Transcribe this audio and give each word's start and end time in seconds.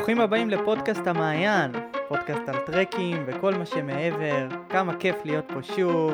ברוכים 0.00 0.20
הבאים 0.20 0.50
לפודקאסט 0.50 1.06
המעיין, 1.06 1.72
פודקאסט 2.08 2.48
על 2.48 2.58
טרקים 2.66 3.24
וכל 3.26 3.54
מה 3.54 3.66
שמעבר. 3.66 4.48
כמה 4.68 4.96
כיף 4.96 5.16
להיות 5.24 5.44
פה 5.52 5.62
שוב. 5.62 6.12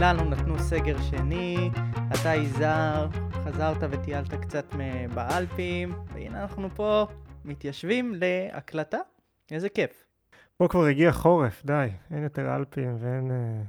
לנו 0.00 0.24
נתנו 0.24 0.58
סגר 0.58 0.96
שני, 1.02 1.70
אתה 2.14 2.34
יזהר, 2.34 3.08
חזרת 3.32 3.76
וטיילת 3.90 4.34
קצת 4.34 4.74
באלפים, 5.14 5.92
והנה 6.14 6.42
אנחנו 6.42 6.68
פה 6.74 7.06
מתיישבים 7.44 8.14
להקלטה. 8.16 8.98
איזה 9.50 9.68
כיף. 9.68 10.06
פה 10.56 10.68
כבר 10.68 10.84
הגיע 10.84 11.12
חורף, 11.12 11.64
די, 11.64 11.88
אין 12.10 12.22
יותר 12.22 12.56
אלפים 12.56 12.96
ואין... 13.00 13.30
אה, 13.30 13.62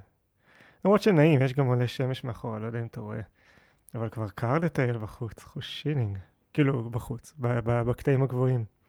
למרות 0.86 1.02
שנעים, 1.02 1.42
יש 1.42 1.54
גם 1.54 1.70
מלא 1.70 1.88
שמש 1.88 2.24
מאחורה, 2.24 2.60
לא 2.60 2.66
יודע 2.66 2.80
אם 2.80 2.86
אתה 2.86 3.02
רואה. 3.02 3.22
אבל 3.96 4.10
כבר 4.10 4.30
קר 4.30 4.58
לטייל 4.60 4.98
בחוץ, 4.98 5.44
חושינינג. 5.44 6.18
כאילו, 6.54 6.90
בחוץ, 6.90 7.34
בקטעים 7.40 8.24
הגבוהים. 8.24 8.81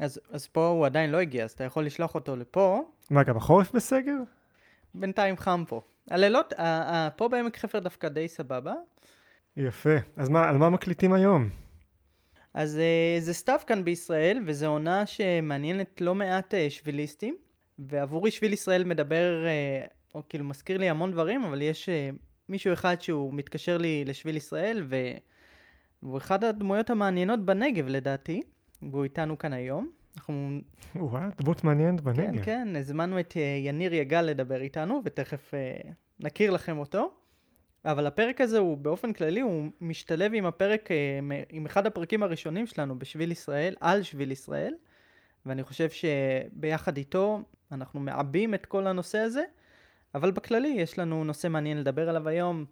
אז, 0.00 0.20
אז 0.30 0.46
פה 0.46 0.66
הוא 0.66 0.86
עדיין 0.86 1.10
לא 1.10 1.18
הגיע, 1.18 1.44
אז 1.44 1.50
אתה 1.50 1.64
יכול 1.64 1.86
לשלוח 1.86 2.14
אותו 2.14 2.36
לפה. 2.36 2.82
מה, 3.10 3.22
גם 3.22 3.36
החורף 3.36 3.72
בסגר? 3.72 4.16
בינתיים 4.94 5.36
חם 5.36 5.64
פה. 5.68 5.80
הלילות, 6.10 6.52
פה 7.16 7.28
בעמק 7.28 7.56
חפר 7.56 7.78
דווקא 7.78 8.08
די 8.08 8.28
סבבה. 8.28 8.74
יפה. 9.56 9.96
אז 10.16 10.28
מה, 10.28 10.48
על 10.48 10.56
מה 10.56 10.70
מקליטים 10.70 11.12
היום? 11.12 11.48
אז 12.54 12.78
uh, 12.78 13.22
זה 13.22 13.34
סתיו 13.34 13.58
כאן 13.66 13.84
בישראל, 13.84 14.42
וזו 14.46 14.66
עונה 14.66 15.06
שמעניינת 15.06 16.00
לא 16.00 16.14
מעט 16.14 16.54
uh, 16.54 16.56
שביליסטים, 16.70 17.36
ועבורי 17.78 18.30
שביל 18.30 18.52
ישראל 18.52 18.84
מדבר, 18.84 19.44
uh, 19.44 20.14
או 20.14 20.22
כאילו 20.28 20.44
מזכיר 20.44 20.78
לי 20.78 20.90
המון 20.90 21.12
דברים, 21.12 21.44
אבל 21.44 21.62
יש 21.62 21.88
מישהו 22.48 22.72
אחד 22.72 23.00
שהוא 23.00 23.34
מתקשר 23.34 23.78
לי 23.78 24.04
לשביל 24.04 24.36
ישראל. 24.36 24.86
והוא 26.02 26.18
אחד 26.18 26.44
הדמויות 26.44 26.90
המעניינות 26.90 27.44
בנגב 27.44 27.88
לדעתי, 27.88 28.42
והוא 28.82 29.04
איתנו 29.04 29.38
כאן 29.38 29.52
היום. 29.52 29.90
אנחנו... 30.16 30.60
וואו, 30.96 31.22
דמות 31.40 31.64
מעניינת 31.64 32.00
בנגב. 32.00 32.36
כן, 32.36 32.42
כן, 32.44 32.76
הזמנו 32.76 33.20
את 33.20 33.36
יניר 33.64 33.94
יגל 33.94 34.22
לדבר 34.22 34.60
איתנו, 34.60 35.00
ותכף 35.04 35.54
uh, 35.54 35.88
נכיר 36.20 36.50
לכם 36.50 36.78
אותו. 36.78 37.10
אבל 37.84 38.06
הפרק 38.06 38.40
הזה 38.40 38.58
הוא 38.58 38.76
באופן 38.76 39.12
כללי, 39.12 39.40
הוא 39.40 39.70
משתלב 39.80 40.32
עם 40.34 40.46
הפרק, 40.46 40.90
אה, 40.90 41.18
עם 41.48 41.66
אחד 41.66 41.86
הפרקים 41.86 42.22
הראשונים 42.22 42.66
שלנו 42.66 42.98
בשביל 42.98 43.32
ישראל, 43.32 43.74
על 43.80 44.02
שביל 44.02 44.32
ישראל, 44.32 44.74
ואני 45.46 45.62
חושב 45.62 45.88
שביחד 45.90 46.96
איתו 46.96 47.42
אנחנו 47.72 48.00
מעבים 48.00 48.54
את 48.54 48.66
כל 48.66 48.86
הנושא 48.86 49.18
הזה, 49.18 49.42
אבל 50.14 50.30
בכללי 50.30 50.68
יש 50.68 50.98
לנו 50.98 51.24
נושא 51.24 51.48
מעניין 51.48 51.78
לדבר 51.78 52.08
עליו 52.08 52.28
היום, 52.28 52.64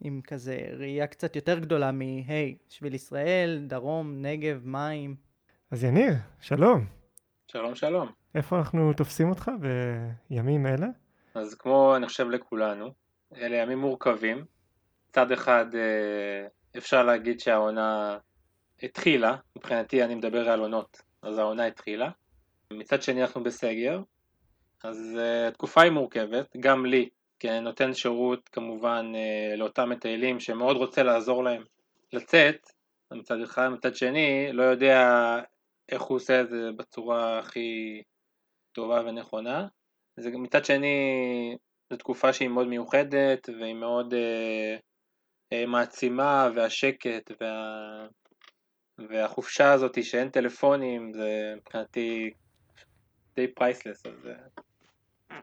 עם 0.00 0.20
כזה 0.24 0.60
ראייה 0.78 1.06
קצת 1.06 1.36
יותר 1.36 1.58
גדולה 1.58 1.92
מ-היי, 1.92 2.56
שביל 2.68 2.94
ישראל, 2.94 3.64
דרום, 3.66 4.22
נגב, 4.22 4.62
מים. 4.64 5.29
אז 5.70 5.84
יניר, 5.84 6.12
שלום. 6.40 6.86
שלום, 7.52 7.74
שלום. 7.74 8.08
איפה 8.34 8.58
אנחנו 8.58 8.92
תופסים 8.92 9.30
אותך 9.30 9.50
בימים 10.30 10.66
אלה? 10.66 10.86
אז 11.34 11.54
כמו 11.54 11.96
אני 11.96 12.06
חושב 12.06 12.30
לכולנו, 12.30 12.90
אלה 13.36 13.56
ימים 13.56 13.78
מורכבים. 13.78 14.44
מצד 15.10 15.32
אחד 15.32 15.66
אה, 15.74 16.46
אפשר 16.78 17.02
להגיד 17.02 17.40
שהעונה 17.40 18.18
התחילה, 18.82 19.36
מבחינתי 19.56 20.04
אני 20.04 20.14
מדבר 20.14 20.50
על 20.50 20.60
עונות, 20.60 21.02
אז 21.22 21.38
העונה 21.38 21.66
התחילה. 21.66 22.10
מצד 22.72 23.02
שני 23.02 23.22
אנחנו 23.22 23.42
בסגר, 23.42 24.00
אז 24.84 24.96
uh, 25.16 25.48
התקופה 25.48 25.82
היא 25.82 25.92
מורכבת, 25.92 26.56
גם 26.60 26.86
לי, 26.86 27.08
כי 27.38 27.50
אני 27.50 27.60
נותן 27.60 27.94
שירות 27.94 28.48
כמובן 28.48 29.12
uh, 29.14 29.56
לאותם 29.56 29.88
מטיילים 29.88 30.40
שמאוד 30.40 30.76
רוצה 30.76 31.02
לעזור 31.02 31.44
להם 31.44 31.62
לצאת, 32.12 32.66
מצד 33.12 33.40
אחד, 33.40 33.68
מצד 33.68 33.96
שני, 33.96 34.52
לא 34.52 34.62
יודע 34.62 35.00
איך 35.90 36.02
הוא 36.02 36.16
עושה 36.16 36.40
את 36.40 36.48
זה 36.48 36.70
בצורה 36.76 37.38
הכי 37.38 38.02
טובה 38.72 39.02
ונכונה. 39.06 39.66
זה 40.16 40.30
מצד 40.30 40.64
שני, 40.64 40.96
זו 41.90 41.96
תקופה 41.96 42.32
שהיא 42.32 42.48
מאוד 42.48 42.66
מיוחדת 42.66 43.48
והיא 43.60 43.74
מאוד 43.74 44.14
uh, 44.14 44.80
uh, 45.54 45.66
מעצימה 45.66 46.48
והשקט 46.54 47.30
וה... 47.40 48.06
והחופשה 49.08 49.72
הזאת 49.72 50.04
שאין 50.04 50.28
טלפונים 50.28 51.12
זה 51.12 51.54
מבחינתי 51.56 52.30
די 53.36 53.48
פרייסלס 53.48 54.06
אז 54.06 54.12
uh, 54.24 54.60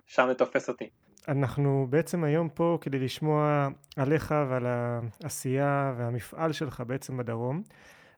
שם 0.06 0.26
זה 0.28 0.34
תופס 0.34 0.70
אותי. 0.70 0.90
אנחנו 1.28 1.88
בעצם 1.90 2.24
היום 2.24 2.50
פה 2.50 2.78
כדי 2.82 3.00
לשמוע 3.00 3.68
עליך 3.98 4.36
ועל 4.50 4.66
העשייה 4.66 5.94
והמפעל 5.98 6.54
שלך 6.54 6.84
בעצם 6.88 7.18
בדרום. 7.18 7.64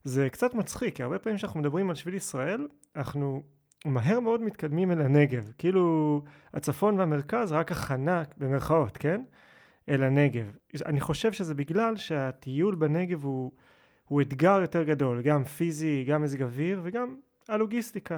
זה 0.04 0.30
קצת 0.30 0.54
מצחיק, 0.54 0.96
כי 0.96 1.04
הרבה 1.04 1.20
פעמים 1.20 1.38
כשאנחנו 1.38 1.60
מדברים 1.60 1.90
על 1.90 1.96
שביל 1.96 2.16
ישראל, 2.16 2.68
אנחנו 2.96 3.44
מהר 3.86 4.20
מאוד 4.20 4.42
מתקדמים 4.42 4.92
אל 4.92 5.02
הנגב. 5.02 5.52
כאילו 5.58 6.22
הצפון 6.54 7.00
והמרכז 7.00 7.52
רק 7.52 7.72
הכנה, 7.72 8.24
במרכאות, 8.38 8.98
כן? 8.98 9.22
אל 9.90 10.04
הנגב. 10.04 10.56
אני 10.86 11.00
חושב 11.00 11.32
שזה 11.32 11.54
בגלל 11.54 11.96
שהטיול 11.96 12.76
בנגב 12.76 13.24
הוא, 13.24 13.52
הוא 14.06 14.22
אתגר 14.22 14.60
יותר 14.62 14.84
גדול, 14.84 15.22
גם 15.22 15.44
פיזי, 15.44 16.04
גם 16.08 16.22
מזג 16.22 16.44
אוויר 16.44 16.82
וגם 16.84 17.16
הלוגיסטיקה. 17.50 18.18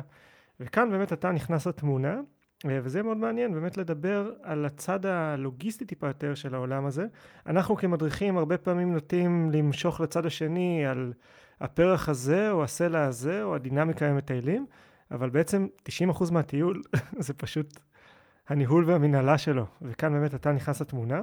וכאן 0.60 0.90
באמת 0.92 1.14
אתה 1.14 1.32
נכנס 1.32 1.68
לתמונה, 1.68 2.22
אה, 2.66 2.80
וזה 2.84 3.04
מאוד 3.04 3.18
מעניין 3.18 3.54
באמת 3.54 3.78
לדבר 3.78 4.32
על 4.44 4.66
הצד 4.66 5.06
הלוגיסטי 5.06 5.86
טיפה 5.86 6.08
יותר 6.08 6.36
של 6.36 6.56
העולם 6.56 6.86
הזה. 6.86 7.06
אנחנו 7.48 7.76
כמדריכים 7.76 8.38
הרבה 8.38 8.58
פעמים 8.58 8.94
נוטים 8.94 9.52
למשוך 9.52 10.02
לצד 10.02 10.26
השני 10.26 10.86
על 10.86 11.14
הפרח 11.62 12.10
הזה 12.10 12.52
או 12.52 12.64
הסלע 12.64 13.06
הזה 13.06 13.44
או 13.44 13.56
הדינמיקה 13.56 14.10
עם 14.10 14.18
מטיילים, 14.18 14.66
אבל 15.12 15.30
בעצם 15.30 15.68
90% 16.10 16.32
מהטיול 16.32 16.82
זה 17.26 17.34
פשוט 17.34 17.80
הניהול 18.48 18.90
והמנהלה 18.90 19.38
שלו, 19.38 19.66
וכאן 19.82 20.14
באמת 20.14 20.36
אתה 20.36 20.52
נכנס 20.52 20.82
לתמונה. 20.82 21.22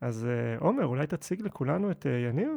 אז 0.00 0.26
אה, 0.26 0.58
עומר, 0.58 0.86
אולי 0.86 1.06
תציג 1.06 1.42
לכולנו 1.42 1.90
את 1.90 2.06
אה, 2.06 2.12
יניר? 2.12 2.50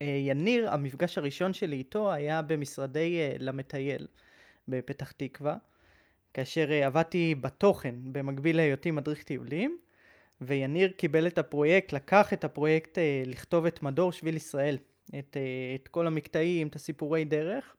יניר, 0.00 0.70
המפגש 0.70 1.18
הראשון 1.18 1.52
שלי 1.52 1.76
איתו 1.76 2.12
היה 2.12 2.42
במשרדי 2.42 3.18
למטייל 3.38 4.06
בפתח 4.68 5.12
תקווה. 5.12 5.56
כאשר 6.36 6.72
אה, 6.72 6.86
עבדתי 6.86 7.34
בתוכן 7.34 7.94
במקביל 8.04 8.56
להיותי 8.56 8.90
מדריך 8.90 9.22
טיולים, 9.22 9.78
ויניר 10.40 10.92
קיבל 10.92 11.26
את 11.26 11.38
הפרויקט, 11.38 11.92
לקח 11.92 12.32
את 12.32 12.44
הפרויקט 12.44 12.98
אה, 12.98 13.22
לכתוב 13.26 13.66
את 13.66 13.82
מדור 13.82 14.12
שביל 14.12 14.36
ישראל, 14.36 14.78
את, 15.18 15.36
אה, 15.36 15.74
את 15.74 15.88
כל 15.88 16.06
המקטעים, 16.06 16.68
את 16.68 16.76
הסיפורי 16.76 17.24
דרך, 17.24 17.76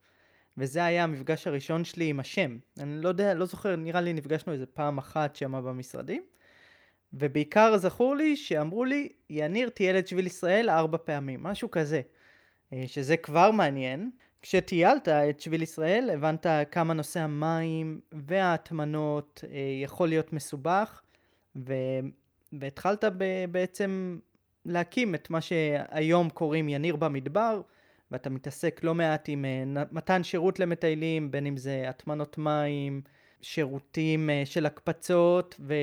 וזה 0.57 0.85
היה 0.85 1.03
המפגש 1.03 1.47
הראשון 1.47 1.83
שלי 1.83 2.05
עם 2.05 2.19
השם. 2.19 2.57
אני 2.79 3.01
לא 3.01 3.09
יודע, 3.09 3.33
לא 3.33 3.45
זוכר, 3.45 3.75
נראה 3.75 4.01
לי 4.01 4.13
נפגשנו 4.13 4.53
איזה 4.53 4.65
פעם 4.65 4.97
אחת 4.97 5.35
שמה 5.35 5.61
במשרדים, 5.61 6.23
ובעיקר 7.13 7.77
זכור 7.77 8.15
לי 8.15 8.35
שאמרו 8.35 8.85
לי, 8.85 9.09
יניר 9.29 9.69
טייל 9.69 9.97
את 9.97 10.07
שביל 10.07 10.25
ישראל 10.27 10.69
ארבע 10.69 10.97
פעמים, 10.97 11.43
משהו 11.43 11.71
כזה, 11.71 12.01
שזה 12.85 13.17
כבר 13.17 13.51
מעניין. 13.51 14.11
כשטיילת 14.41 15.07
את 15.07 15.39
שביל 15.39 15.61
ישראל 15.61 16.09
הבנת 16.09 16.45
כמה 16.71 16.93
נושא 16.93 17.19
המים 17.19 17.99
וההטמנות 18.11 19.43
אה, 19.51 19.57
יכול 19.83 20.09
להיות 20.09 20.33
מסובך 20.33 21.01
ו... 21.55 21.73
והתחלת 22.53 23.03
ב... 23.17 23.45
בעצם 23.51 24.19
להקים 24.67 25.15
את 25.15 25.29
מה 25.29 25.41
שהיום 25.41 26.29
קוראים 26.29 26.69
יניר 26.69 26.95
במדבר 26.95 27.61
ואתה 28.11 28.29
מתעסק 28.29 28.79
לא 28.83 28.95
מעט 28.95 29.25
עם 29.27 29.45
אה, 29.45 29.83
מתן 29.91 30.23
שירות 30.23 30.59
למטיילים 30.59 31.31
בין 31.31 31.45
אם 31.45 31.57
זה 31.57 31.89
הטמנות 31.89 32.37
מים, 32.37 33.01
שירותים 33.41 34.29
אה, 34.29 34.41
של 34.45 34.65
הקפצות 34.65 35.55
ו... 35.59 35.73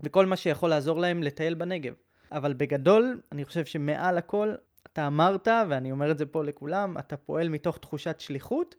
וכל 0.00 0.26
מה 0.26 0.36
שיכול 0.36 0.70
לעזור 0.70 1.00
להם 1.00 1.22
לטייל 1.22 1.54
בנגב. 1.54 1.94
אבל 2.32 2.52
בגדול 2.52 3.20
אני 3.32 3.44
חושב 3.44 3.64
שמעל 3.64 4.18
הכל 4.18 4.54
אתה 4.92 5.06
אמרת, 5.06 5.48
ואני 5.68 5.92
אומר 5.92 6.10
את 6.10 6.18
זה 6.18 6.26
פה 6.26 6.44
לכולם, 6.44 6.98
אתה 6.98 7.16
פועל 7.16 7.48
מתוך 7.48 7.78
תחושת 7.78 8.20
שליחות, 8.20 8.74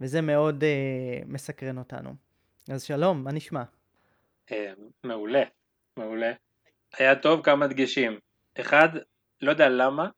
וזה 0.00 0.20
מאוד 0.20 0.64
אה, 0.64 1.20
מסקרן 1.26 1.78
אותנו. 1.78 2.14
אז 2.70 2.82
שלום, 2.82 3.24
מה 3.24 3.32
נשמע? 3.32 3.62
אה, 4.52 4.72
מעולה, 5.04 5.42
מעולה. 5.96 6.32
היה 6.98 7.16
טוב 7.16 7.42
כמה 7.42 7.66
דגשים. 7.66 8.18
אחד, 8.60 8.88
לא 9.40 9.50
יודע 9.50 9.68
למה, 9.68 10.08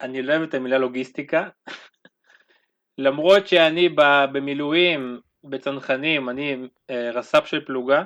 אני 0.00 0.22
לא 0.22 0.32
אוהב 0.32 0.42
את 0.42 0.54
המילה 0.54 0.78
לוגיסטיקה. 0.78 1.48
למרות 2.98 3.46
שאני 3.48 3.88
במילואים, 4.32 5.20
בצנחנים, 5.44 6.28
אני 6.28 6.56
אה, 6.90 7.10
רס"פ 7.10 7.46
של 7.46 7.64
פלוגה, 7.64 8.04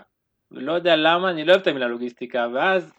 לא 0.51 0.73
יודע 0.73 0.97
למה, 0.97 1.31
אני 1.31 1.45
לא 1.45 1.53
אוהב 1.53 1.63
את 1.63 1.67
המילה 1.67 1.89
לוגיסטיקה, 1.89 2.47
ואז 2.55 2.93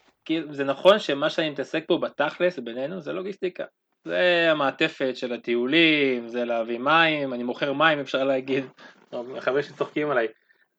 זה 0.50 0.64
נכון 0.64 1.00
שמה 1.00 1.30
שאני 1.30 1.50
מתעסק 1.50 1.84
פה 1.88 1.98
בתכלס 1.98 2.60
בינינו 2.60 3.02
זה 3.02 3.14
לוגיסטיקה. 3.14 3.64
זה 4.06 4.48
המעטפת 4.52 5.12
של 5.16 5.34
הטיולים, 5.34 6.28
זה 6.28 6.46
להביא 6.46 6.80
מים, 6.80 7.34
אני 7.34 7.44
מוכר 7.44 7.74
מים 7.74 8.00
אפשר 8.00 8.24
להגיד, 8.24 8.66
החברים 9.38 9.64
שצוחקים 9.64 10.10
עליי, 10.12 10.28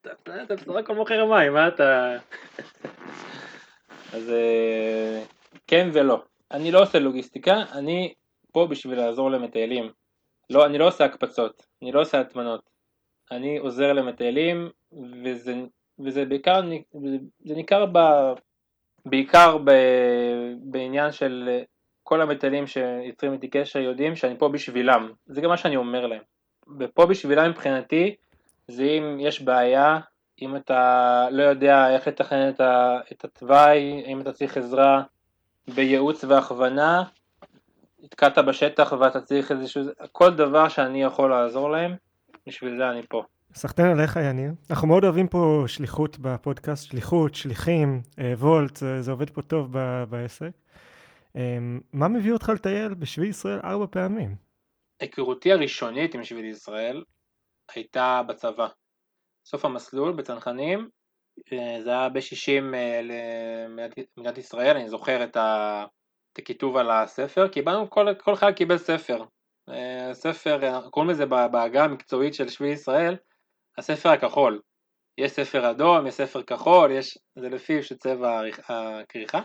אתה 0.00 0.10
בסך 0.54 0.76
הכל 0.78 0.94
מוכר 0.94 1.24
מים, 1.24 1.52
מה 1.52 1.68
אתה... 1.68 2.16
אז 4.14 4.30
אה, 4.30 5.22
כן 5.66 5.88
ולא. 5.92 6.22
אני 6.50 6.70
לא 6.70 6.82
עושה 6.82 6.98
לוגיסטיקה, 6.98 7.62
אני 7.72 8.14
פה 8.52 8.66
בשביל 8.70 8.98
לעזור 8.98 9.30
למטיילים. 9.30 9.90
לא, 10.50 10.66
אני 10.66 10.78
לא 10.78 10.88
עושה 10.88 11.04
הקפצות, 11.04 11.66
אני 11.82 11.92
לא 11.92 12.00
עושה 12.00 12.20
הטמנות. 12.20 12.70
אני 13.30 13.58
עוזר 13.58 13.92
למטיילים, 13.92 14.70
וזה, 15.24 15.54
וזה 15.98 16.24
בעיקר, 16.24 16.60
זה 17.44 17.54
ניכר 17.54 17.86
ב, 17.92 17.98
בעיקר 19.06 19.58
ב, 19.64 19.70
בעניין 20.62 21.12
של 21.12 21.60
כל 22.02 22.20
המטיילים 22.20 22.66
שיוצרים 22.66 23.32
איתי 23.32 23.48
קשר 23.48 23.78
יודעים 23.78 24.16
שאני 24.16 24.38
פה 24.38 24.48
בשבילם, 24.48 25.12
זה 25.26 25.40
גם 25.40 25.48
מה 25.50 25.56
שאני 25.56 25.76
אומר 25.76 26.06
להם. 26.06 26.22
ופה 26.80 27.06
בשבילם 27.06 27.50
מבחינתי, 27.50 28.16
זה 28.68 28.82
אם 28.84 29.20
יש 29.20 29.42
בעיה, 29.42 29.98
אם 30.42 30.56
אתה 30.56 31.26
לא 31.30 31.42
יודע 31.42 31.94
איך 31.94 32.08
לתכנן 32.08 32.50
את 33.12 33.24
התוואי, 33.24 34.04
אם 34.06 34.20
אתה 34.20 34.32
צריך 34.32 34.56
עזרה 34.56 35.02
בייעוץ 35.68 36.24
והכוונה, 36.24 37.02
נתקעת 38.02 38.38
בשטח 38.38 38.92
ואתה 39.00 39.20
צריך 39.20 39.52
איזשהו, 39.52 39.82
כל 40.12 40.34
דבר 40.34 40.68
שאני 40.68 41.02
יכול 41.02 41.30
לעזור 41.30 41.70
להם, 41.70 41.94
בשביל 42.46 42.76
זה 42.76 42.90
אני 42.90 43.02
פה. 43.08 43.22
סחטיין 43.54 43.88
עליך 43.88 44.16
יניר. 44.16 44.52
אנחנו 44.70 44.88
מאוד 44.88 45.04
אוהבים 45.04 45.28
פה 45.28 45.64
שליחות 45.66 46.18
בפודקאסט, 46.18 46.90
שליחות, 46.90 47.34
שליחים, 47.34 48.02
אה, 48.18 48.32
וולט, 48.38 48.76
זה, 48.76 49.02
זה 49.02 49.10
עובד 49.10 49.30
פה 49.30 49.42
טוב 49.42 49.68
ב, 49.78 50.04
בעסק. 50.10 50.50
אה, 51.36 51.58
מה 51.92 52.08
מביא 52.08 52.32
אותך 52.32 52.48
לטייל 52.48 52.94
בשביל 52.94 53.28
ישראל 53.28 53.60
ארבע 53.64 53.86
פעמים? 53.90 54.36
היכרותי 55.00 55.52
הראשונית 55.52 56.14
עם 56.14 56.24
שביל 56.24 56.44
ישראל 56.44 57.04
הייתה 57.74 58.22
בצבא. 58.28 58.68
סוף 59.44 59.64
המסלול 59.64 60.12
בצנחנים, 60.12 60.88
זה 61.84 61.90
היה 61.90 62.08
ב-60 62.08 62.62
למדינת 63.02 64.38
ישראל, 64.38 64.76
אני 64.76 64.88
זוכר 64.88 65.24
את, 65.24 65.36
ה, 65.36 65.84
את 66.32 66.38
הכיתוב 66.38 66.76
על 66.76 66.90
הספר, 66.90 67.48
קיבלנו, 67.48 67.90
כל, 67.90 68.14
כל 68.14 68.36
חייל 68.36 68.52
קיבל 68.52 68.78
ספר. 68.78 69.24
ספר, 70.12 70.80
קוראים 70.90 71.10
לזה 71.10 71.26
בעגה 71.26 71.84
המקצועית 71.84 72.34
של 72.34 72.48
שביל 72.48 72.72
ישראל, 72.72 73.16
הספר 73.78 74.08
הכחול. 74.08 74.60
יש 75.18 75.32
ספר 75.32 75.70
אדום, 75.70 76.06
יש 76.06 76.14
ספר 76.14 76.42
כחול, 76.42 76.90
יש, 76.90 77.18
זה 77.38 77.48
לפי 77.48 77.82
שצבע 77.82 78.42
הכריכה. 78.68 79.40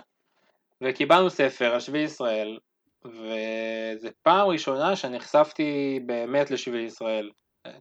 וקיבלנו 0.83 1.29
ספר 1.29 1.73
על 1.73 1.79
שביל 1.79 2.03
ישראל, 2.03 2.59
וזו 3.05 4.09
פעם 4.21 4.47
ראשונה 4.47 4.95
שנחשפתי 4.95 5.99
באמת 6.05 6.51
לשביל 6.51 6.85
ישראל. 6.85 7.29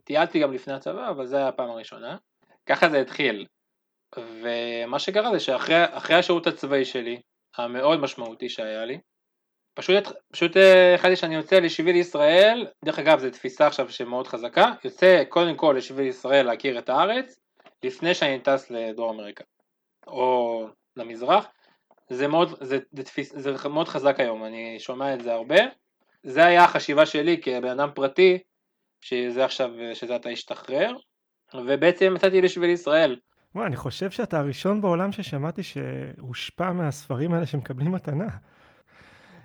טיילתי 0.03 0.39
גם 0.39 0.53
לפני 0.53 0.73
הצבא, 0.73 1.09
אבל 1.09 1.25
זו 1.25 1.35
הייתה 1.35 1.49
הפעם 1.49 1.69
הראשונה. 1.69 2.17
ככה 2.65 2.89
זה 2.89 3.01
התחיל. 3.01 3.45
ומה 4.17 4.99
שקרה 4.99 5.31
זה 5.31 5.39
שאחרי 5.39 6.15
השירות 6.15 6.47
הצבאי 6.47 6.85
שלי, 6.85 7.21
המאוד 7.57 7.99
משמעותי 7.99 8.49
שהיה 8.49 8.85
לי, 8.85 8.99
פשוט, 9.75 10.03
פשוט 10.31 10.57
אה, 10.57 10.95
החלטתי 10.95 11.15
שאני 11.15 11.35
יוצא 11.35 11.59
לשביל 11.59 11.95
ישראל, 11.95 12.67
דרך 12.85 12.99
אגב 12.99 13.19
זו 13.19 13.29
תפיסה 13.29 13.67
עכשיו 13.67 13.89
שמאוד 13.89 14.27
חזקה, 14.27 14.71
יוצא 14.83 15.23
קודם 15.29 15.55
כל 15.55 15.75
לשביל 15.77 16.07
ישראל 16.07 16.45
להכיר 16.45 16.79
את 16.79 16.89
הארץ, 16.89 17.39
לפני 17.83 18.13
שאני 18.13 18.39
טס 18.39 18.71
לדרום 18.71 19.19
אמריקה, 19.19 19.43
או 20.07 20.67
למזרח, 20.95 21.47
זה 22.09 22.27
מאוד, 22.27 22.49
זה, 22.61 22.79
זה, 22.91 23.03
תפיס, 23.03 23.35
זה 23.35 23.69
מאוד 23.69 23.87
חזק 23.87 24.19
היום, 24.19 24.43
אני 24.43 24.79
שומע 24.79 25.13
את 25.13 25.21
זה 25.21 25.33
הרבה, 25.33 25.59
זה 26.23 26.45
היה 26.45 26.63
החשיבה 26.63 27.05
שלי 27.05 27.41
כבן 27.41 27.79
אדם 27.79 27.89
פרטי, 27.95 28.37
שזה 29.01 29.45
עכשיו, 29.45 29.71
שזה 29.93 30.15
אתה 30.15 30.29
השתחרר, 30.29 30.91
ובעצם 31.53 32.13
יצאתי 32.15 32.41
לשביל 32.41 32.69
ישראל. 32.69 33.15
וואי, 33.55 33.67
אני 33.67 33.75
חושב 33.75 34.11
שאתה 34.11 34.39
הראשון 34.39 34.81
בעולם 34.81 35.11
ששמעתי 35.11 35.63
שהושפע 35.63 36.71
מהספרים 36.71 37.33
האלה 37.33 37.45
שמקבלים 37.45 37.91
מתנה. 37.91 38.27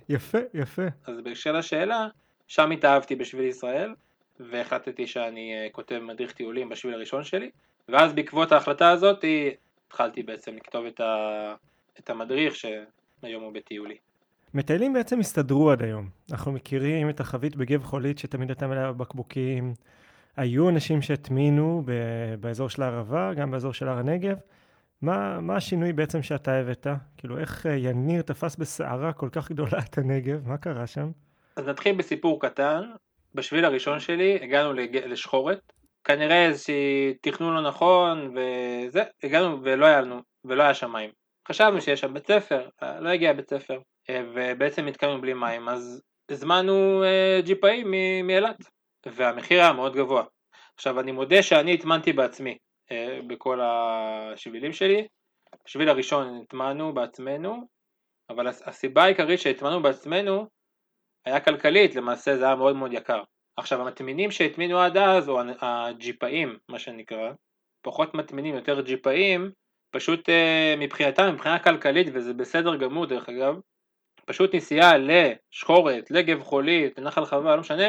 יפה, 0.08 0.38
יפה. 0.54 0.82
אז 1.06 1.20
בהקשר 1.24 1.52
לשאלה, 1.52 2.08
שם 2.48 2.70
התאהבתי 2.70 3.16
בשביל 3.16 3.44
ישראל, 3.44 3.94
והחלטתי 4.40 5.06
שאני 5.06 5.54
אה, 5.54 5.68
כותב 5.72 5.98
מדריך 6.02 6.32
טיולים 6.32 6.68
בשביל 6.68 6.94
הראשון 6.94 7.24
שלי, 7.24 7.50
ואז 7.88 8.12
בעקבות 8.12 8.52
ההחלטה 8.52 8.90
הזאת 8.90 9.24
התחלתי 9.86 10.22
בעצם 10.22 10.56
לכתוב 10.56 10.86
את, 10.86 11.00
ה... 11.00 11.54
את 11.98 12.10
המדריך 12.10 12.54
שהיום 12.56 13.42
הוא 13.42 13.52
בטיולי. 13.52 13.96
מטיילים 14.54 14.92
בעצם 14.92 15.20
הסתדרו 15.20 15.70
עד 15.70 15.82
היום. 15.82 16.08
אנחנו 16.32 16.52
מכירים 16.52 17.10
את 17.10 17.20
החבית 17.20 17.56
בגב 17.56 17.82
חולית 17.82 18.18
שתמיד 18.18 18.48
הייתה 18.48 18.66
מלאה 18.66 18.92
בבקבוקים. 18.92 19.74
היו 20.40 20.68
אנשים 20.68 21.02
שהטמינו 21.02 21.82
באזור 22.40 22.68
של 22.68 22.82
הערבה, 22.82 23.34
גם 23.34 23.50
באזור 23.50 23.72
של 23.72 23.88
הר 23.88 23.98
הנגב. 23.98 24.36
מה, 25.02 25.40
מה 25.40 25.56
השינוי 25.56 25.92
בעצם 25.92 26.22
שאתה 26.22 26.54
הבאת? 26.54 26.86
כאילו, 27.16 27.38
איך 27.38 27.66
אה, 27.66 27.76
יניר 27.76 28.22
תפס 28.22 28.56
בסערה 28.56 29.12
כל 29.12 29.28
כך 29.32 29.50
גדולה 29.50 29.78
את 29.78 29.98
הנגב? 29.98 30.48
מה 30.48 30.58
קרה 30.58 30.86
שם? 30.86 31.10
אז 31.56 31.68
נתחיל 31.68 31.96
בסיפור 31.96 32.40
קטן. 32.40 32.82
בשביל 33.34 33.64
הראשון 33.64 34.00
שלי 34.00 34.38
הגענו 34.42 34.72
לשחורת. 35.06 35.72
כנראה 36.04 36.46
איזושהי 36.46 37.14
תכנון 37.20 37.54
לא 37.54 37.68
נכון, 37.68 38.34
וזה, 38.34 39.02
הגענו 39.22 39.58
ולא 39.62 39.86
היה 39.86 40.00
לנו, 40.00 40.20
ולא 40.44 40.62
היה 40.62 40.74
שם 40.74 40.92
מים. 40.92 41.10
חשבנו 41.48 41.80
שיש 41.80 42.00
שם 42.00 42.14
בית 42.14 42.26
ספר, 42.26 42.68
אה, 42.82 43.00
לא 43.00 43.08
הגיע 43.08 43.32
בית 43.32 43.50
ספר, 43.50 43.78
אה, 44.10 44.22
ובעצם 44.34 44.84
נתקענו 44.86 45.20
בלי 45.20 45.34
מים, 45.34 45.68
אז 45.68 46.02
הזמנו 46.30 47.02
ג'יפאי 47.44 47.84
מאילת, 48.22 48.70
והמחיר 49.06 49.60
היה 49.60 49.72
מאוד 49.72 49.96
גבוה. 49.96 50.24
עכשיו 50.74 51.00
אני 51.00 51.12
מודה 51.12 51.42
שאני 51.42 51.74
הטמנתי 51.74 52.12
בעצמי, 52.12 52.58
אה, 52.92 53.18
בכל 53.26 53.60
השבילים 53.62 54.72
שלי. 54.72 55.06
בשביל 55.64 55.88
הראשון 55.88 56.40
הטמנו 56.42 56.94
בעצמנו, 56.94 57.68
אבל 58.30 58.48
הסיבה 58.48 59.04
העיקרית 59.04 59.40
שהטמנו 59.40 59.82
בעצמנו 59.82 60.46
היה 61.24 61.40
כלכלית, 61.40 61.94
למעשה 61.94 62.36
זה 62.36 62.44
היה 62.44 62.54
מאוד 62.56 62.76
מאוד 62.76 62.92
יקר. 62.92 63.22
עכשיו 63.56 63.80
המטמינים 63.80 64.30
שהטמינו 64.30 64.80
עד 64.80 64.96
אז, 64.96 65.28
או 65.28 65.40
הג'יפאים, 65.60 66.58
מה 66.68 66.78
שנקרא, 66.78 67.32
פחות 67.82 68.14
מטמינים, 68.14 68.54
יותר 68.54 68.80
ג'יפאים, 68.80 69.50
פשוט 69.90 70.28
אה, 70.28 70.74
מבחינתם, 70.78 71.32
מבחינה 71.32 71.58
כלכלית, 71.58 72.06
וזה 72.12 72.34
בסדר 72.34 72.76
גמור 72.76 73.06
דרך 73.06 73.28
אגב, 73.28 73.60
פשוט 74.26 74.54
נסיעה 74.54 74.92
לשחורת, 74.98 76.10
לגב 76.10 76.42
חולית, 76.42 76.98
לנחל 76.98 77.24
חווה, 77.24 77.54
לא 77.54 77.60
משנה, 77.60 77.88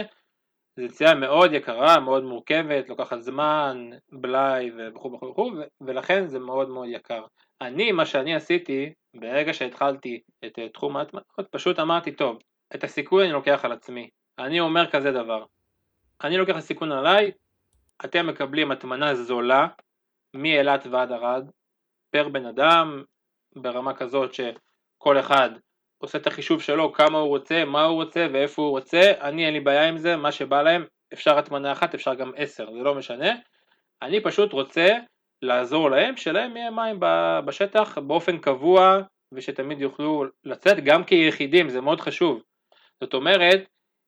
זו 0.76 0.82
יציאה 0.82 1.16
מאוד 1.16 1.54
יקרה, 1.54 2.00
מאוד 2.00 2.24
מורכבת, 2.24 2.90
לוקחת 2.90 3.22
זמן, 3.22 3.90
בלאי 4.12 4.72
וכו' 4.78 5.14
וכו' 5.14 5.28
וכו', 5.28 5.52
ולכן 5.82 6.28
זה 6.28 6.40
מאוד 6.40 6.70
מאוד 6.70 6.88
יקר. 6.90 7.24
אני, 7.62 7.92
מה 7.92 8.06
שאני 8.06 8.36
עשיתי, 8.36 8.94
ברגע 9.14 9.54
שהתחלתי 9.54 10.22
את 10.46 10.60
אה, 10.60 10.70
תחום 10.70 10.98
ההטמנות, 10.98 11.26
פשוט 11.52 11.80
אמרתי, 11.80 12.12
טוב, 12.12 12.40
את 12.76 12.84
הסיכון 12.84 13.24
אני 13.24 13.32
לוקח 13.32 13.66
על 13.66 13.72
עצמי. 13.72 14.10
אני 14.40 14.60
אומר 14.60 14.92
כזה 14.92 15.12
דבר, 15.12 15.46
אני 16.24 16.38
לוקח 16.38 16.52
את 16.52 16.58
הסיכון 16.58 16.92
עליי, 16.92 17.32
אתם 18.06 18.28
מקבלים 18.28 18.72
הטמנה 18.72 19.16
זולה, 19.16 19.68
מאילת 20.34 20.88
ועד 20.88 21.12
ערד, 21.12 21.50
פר 22.12 22.30
בן 22.30 22.46
אדם, 22.46 23.04
ברמה 23.56 23.94
כזאת 23.94 24.34
שכל 24.34 25.20
אחד 25.20 25.50
עושה 26.02 26.18
את 26.18 26.28
החישוב 26.28 26.62
שלו, 26.62 26.94
כמה 26.94 27.18
הוא 27.18 27.28
רוצה, 27.28 27.66
מה 27.66 27.84
הוא 27.84 27.96
רוצה 27.96 28.28
ואיפה 28.34 28.62
הוא 28.62 28.70
רוצה, 28.70 29.12
אני 29.22 29.46
אין 29.46 29.54
לי 29.54 29.60
בעיה 29.60 29.88
עם 29.88 29.98
זה, 29.98 30.16
מה 30.16 30.32
שבא 30.32 30.62
להם, 30.62 30.86
אפשר 31.14 31.38
הטמנה 31.38 31.72
אחת, 31.72 31.96
אפשר 31.96 32.14
גם 32.14 32.32
עשר, 32.36 32.72
זה 32.72 32.80
לא 32.84 32.96
משנה, 32.96 33.32
אני 34.02 34.22
פשוט 34.24 34.54
רוצה 34.54 34.88
לעזור 35.42 35.92
להם, 35.92 36.18
שלהם 36.18 36.58
יהיה 36.58 36.72
מים 36.72 36.98
בשטח 37.46 37.98
באופן 37.98 38.38
קבוע 38.38 39.02
ושתמיד 39.34 39.82
יוכלו 39.82 40.26
לצאת 40.44 40.84
גם 40.84 41.04
כיחידים, 41.04 41.70
זה 41.70 41.82
מאוד 41.82 42.02
חשוב. 42.02 42.42
זאת 43.02 43.14
אומרת, 43.14 43.64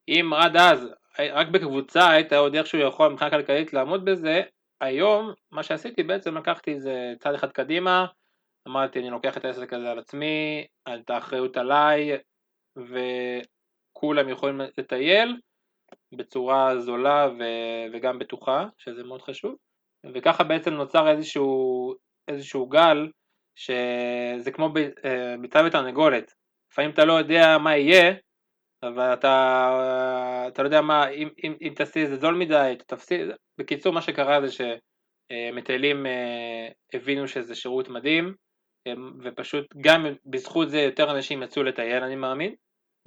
אם 0.08 0.32
עד 0.36 0.58
אז 0.58 0.90
רק 1.20 1.48
בקבוצה 1.48 2.10
היית 2.10 2.34
עוד 2.34 2.56
איכשהו 2.56 2.80
יכול 2.80 3.12
מבחינה 3.12 3.32
כלכלית 3.32 3.74
לעמוד 3.74 4.06
בזה, 4.06 4.42
היום 4.82 5.34
מה 5.52 5.64
שעשיתי 5.64 6.04
בעצם 6.04 6.38
לקחתי 6.38 6.74
איזה 6.74 7.14
צעד 7.20 7.36
אחד 7.36 7.52
קדימה, 7.52 8.06
אמרתי 8.68 9.00
אני 9.00 9.10
לוקח 9.10 9.38
את 9.38 9.46
העסק 9.46 9.74
הזה 9.74 9.92
על 9.92 10.00
עצמי, 10.00 10.68
את 10.90 11.10
האחריות 11.10 11.58
עליי 11.58 12.18
וכולם 12.78 14.30
יכולים 14.30 14.62
לטייל 14.78 15.38
בצורה 16.14 16.80
זולה 16.80 17.28
ו- 17.40 17.94
וגם 17.94 18.20
בטוחה, 18.20 18.68
שזה 18.78 19.04
מאוד 19.04 19.22
חשוב, 19.22 19.56
וככה 20.14 20.44
בעצם 20.44 20.74
נוצר 20.74 21.12
איזשהו, 21.12 21.94
איזשהו 22.28 22.66
גל 22.66 23.12
שזה 23.56 24.52
כמו 24.54 24.74
אה, 25.06 25.36
ביצה 25.42 25.62
ותרנגולת, 25.66 26.34
לפעמים 26.72 26.92
אתה 26.92 27.06
לא 27.06 27.14
יודע 27.14 27.58
מה 27.58 27.78
יהיה, 27.78 28.14
אבל 28.84 29.14
אתה, 29.14 30.48
אתה 30.48 30.62
לא 30.62 30.68
יודע 30.68 30.82
מה, 30.82 31.10
אם, 31.10 31.30
אם, 31.44 31.56
אם 31.62 31.74
תעשי 31.76 32.00
איזה 32.00 32.16
זול 32.16 32.36
מדי, 32.36 32.76
תפסיד, 32.88 33.28
בקיצור 33.58 33.94
מה 33.94 34.02
שקרה 34.02 34.48
זה 34.48 34.48
שמטיילים 35.32 36.06
אה, 36.06 36.68
הבינו 36.94 37.28
שזה 37.28 37.56
שירות 37.56 37.90
מדהים, 37.90 38.36
ופשוט 39.24 39.66
גם 39.82 40.06
בזכות 40.26 40.70
זה 40.70 40.82
יותר 40.82 41.12
אנשים 41.12 41.44
יצאו 41.44 41.64
לטייל 41.64 42.04
אני 42.04 42.16
מאמין, 42.16 42.56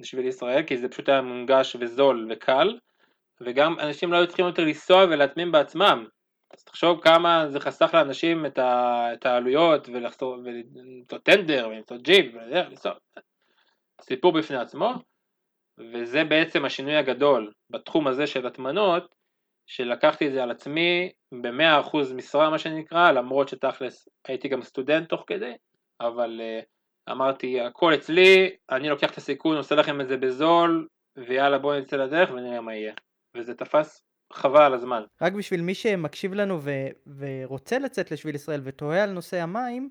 בשביל 0.01 0.25
ישראל, 0.25 0.63
כי 0.63 0.77
זה 0.77 0.89
פשוט 0.89 1.09
היה 1.09 1.21
מונגש 1.21 1.75
וזול 1.79 2.27
וקל, 2.31 2.77
וגם 3.41 3.79
אנשים 3.79 4.11
לא 4.11 4.17
היו 4.17 4.27
צריכים 4.27 4.45
יותר 4.45 4.65
לנסוע 4.65 5.03
ולהטמין 5.03 5.51
בעצמם, 5.51 6.05
אז 6.53 6.63
תחשוב 6.63 7.01
כמה 7.01 7.49
זה 7.49 7.59
חסך 7.59 7.89
לאנשים 7.93 8.45
את, 8.45 8.57
ה, 8.57 9.07
את 9.13 9.25
העלויות 9.25 9.89
ולמצוא 9.89 11.17
טנדר 11.23 11.67
ולמצוא 11.71 11.97
ג'יפ 11.97 12.35
ולנסוע, 12.35 12.91
סיפור 14.01 14.33
בפני 14.33 14.57
עצמו, 14.57 14.93
וזה 15.93 16.23
בעצם 16.23 16.65
השינוי 16.65 16.95
הגדול 16.95 17.51
בתחום 17.69 18.07
הזה 18.07 18.27
של 18.27 18.47
הטמנות, 18.47 19.15
שלקחתי 19.67 20.27
את 20.27 20.33
זה 20.33 20.43
על 20.43 20.51
עצמי 20.51 21.11
במאה 21.31 21.79
אחוז 21.79 22.13
משרה 22.13 22.49
מה 22.49 22.59
שנקרא, 22.59 23.11
למרות 23.11 23.49
שתכלס 23.49 24.09
הייתי 24.27 24.47
גם 24.47 24.63
סטודנט 24.63 25.09
תוך 25.09 25.23
כדי, 25.27 25.53
אבל 26.01 26.41
uh, 26.41 27.11
אמרתי 27.11 27.61
הכל 27.61 27.93
אצלי, 27.93 28.55
אני 28.69 28.89
לוקח 28.89 29.11
את 29.11 29.17
הסיכון, 29.17 29.57
עושה 29.57 29.75
לכם 29.75 30.01
את 30.01 30.07
זה 30.07 30.17
בזול, 30.17 30.87
ויאללה 31.17 31.57
בואו 31.57 31.79
נצא 31.79 31.95
לדרך 31.95 32.29
ונראה 32.31 32.61
מה 32.61 32.75
יהיה. 32.75 32.93
וזה 33.35 33.53
תפס 33.53 34.03
חבל 34.33 34.61
על 34.61 34.73
הזמן. 34.73 35.03
רק 35.21 35.33
בשביל 35.33 35.61
מי 35.61 35.73
שמקשיב 35.73 36.33
לנו 36.33 36.59
ו- 36.61 36.87
ורוצה 37.17 37.79
לצאת 37.79 38.11
לשביל 38.11 38.35
ישראל 38.35 38.61
ותוהה 38.63 39.03
על 39.03 39.11
נושא 39.11 39.41
המים, 39.41 39.89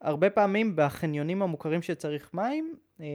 הרבה 0.00 0.30
פעמים 0.30 0.72
בחניונים 0.76 1.42
המוכרים 1.42 1.82
שצריך 1.82 2.34
מים, 2.34 2.76
אה, 3.00 3.06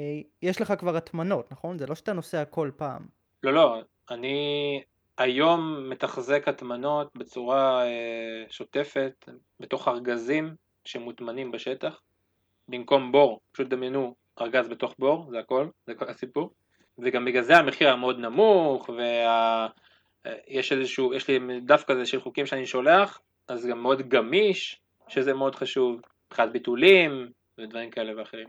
יש 0.42 0.62
לך 0.62 0.74
כבר 0.80 0.96
הטמנות, 0.96 1.52
נכון? 1.52 1.78
זה 1.78 1.88
לא 1.88 1.96
שאתה 1.96 2.14
נוסע 2.14 2.46
כל 2.46 2.72
פעם. 2.78 3.06
לא, 3.44 3.54
לא, 3.54 3.82
אני 4.10 4.82
היום 5.18 5.90
מתחזק 5.90 6.48
הטמנות 6.48 7.12
בצורה 7.16 7.86
אה, 7.86 8.44
שוטפת 8.50 9.30
בתוך 9.60 9.88
ארגזים 9.88 10.56
שמוטמנים 10.86 11.52
בשטח, 11.52 12.02
במקום 12.68 13.12
בור, 13.12 13.40
פשוט 13.52 13.68
דמיינו 13.68 14.16
ארגז 14.42 14.68
בתוך 14.68 14.96
בור, 15.00 15.28
זה 15.32 15.40
הכל, 15.40 15.68
זה 15.88 15.96
כל 15.96 16.10
הסיפור. 16.10 16.54
וגם 16.98 17.26
בגלל 17.26 17.42
זה 17.42 17.58
המחיר 17.58 17.90
המאוד 17.90 18.20
נמוך, 18.20 18.90
ויש 18.90 20.72
וה... 20.72 20.78
איזשהו, 20.78 21.14
יש 21.14 21.28
לי 21.28 21.40
דף 21.66 21.84
כזה 21.88 22.06
של 22.06 22.22
חוקים 22.22 22.46
שאני 22.46 22.66
שולח, 22.66 23.20
אז 23.48 23.66
גם 23.66 23.82
מאוד 23.82 24.02
גמיש, 24.10 24.82
שזה 25.08 25.34
מאוד 25.34 25.56
חשוב, 25.56 26.02
מבחינת 26.28 26.52
ביטולים 26.52 27.32
ודברים 27.58 27.90
כאלה 27.90 28.18
ואחרים. 28.18 28.48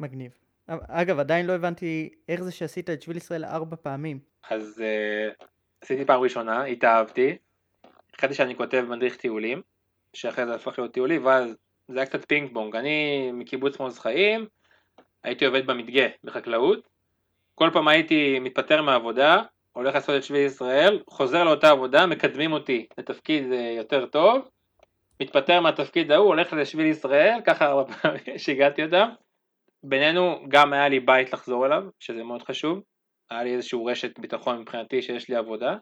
מגניב. 0.00 0.32
אגב, 0.68 1.18
עדיין 1.18 1.46
לא 1.46 1.52
הבנתי 1.52 2.10
איך 2.28 2.42
זה 2.42 2.52
שעשית 2.52 2.90
את 2.90 3.02
שביל 3.02 3.16
ישראל 3.16 3.44
ארבע 3.44 3.76
פעמים. 3.76 4.18
אז 4.50 4.82
uh, 4.82 5.44
עשיתי 5.86 6.04
פעם 6.04 6.20
ראשונה, 6.20 6.64
התאהבתי, 6.64 7.36
החלטתי 8.14 8.34
שאני 8.34 8.56
כותב 8.56 8.84
מדריך 8.88 9.16
טיולים, 9.16 9.62
שאחרי 10.12 10.46
זה 10.46 10.54
הפך 10.54 10.78
להיות 10.78 10.92
טיולי, 10.92 11.18
ואז 11.18 11.56
זה 11.88 11.98
היה 11.98 12.06
קצת 12.06 12.28
פינג 12.28 12.52
פונג. 12.52 12.76
אני 12.76 13.30
מקיבוץ 13.32 13.80
מעוז 13.80 13.98
חיים, 13.98 14.46
הייתי 15.24 15.46
עובד 15.46 15.66
במדגה 15.66 16.06
בחקלאות, 16.24 16.88
כל 17.54 17.70
פעם 17.72 17.88
הייתי 17.88 18.38
מתפטר 18.38 18.82
מהעבודה, 18.82 19.42
הולך 19.72 19.94
לעשות 19.94 20.16
את 20.16 20.24
שביל 20.24 20.46
ישראל, 20.46 21.02
חוזר 21.10 21.44
לאותה 21.44 21.70
עבודה, 21.70 22.06
מקדמים 22.06 22.52
אותי 22.52 22.86
לתפקיד 22.98 23.52
אה, 23.52 23.74
יותר 23.76 24.06
טוב, 24.06 24.48
מתפטר 25.20 25.60
מהתפקיד 25.60 26.12
ההוא, 26.12 26.26
הולך 26.26 26.52
לשביל 26.52 26.86
ישראל, 26.86 27.38
ככה 27.44 27.66
הרבה 27.66 27.92
פעמים 27.92 28.20
שהגעתי 28.38 28.84
אותם. 28.84 29.08
בינינו 29.82 30.44
גם 30.48 30.72
היה 30.72 30.88
לי 30.88 31.00
בית 31.00 31.32
לחזור 31.32 31.66
אליו, 31.66 31.84
שזה 32.00 32.24
מאוד 32.24 32.42
חשוב, 32.42 32.82
היה 33.30 33.44
לי 33.44 33.54
איזשהו 33.54 33.84
רשת 33.84 34.18
ביטחון 34.18 34.58
מבחינתי 34.60 35.02
שיש 35.02 35.28
לי 35.28 35.36
עבודה, 35.36 35.76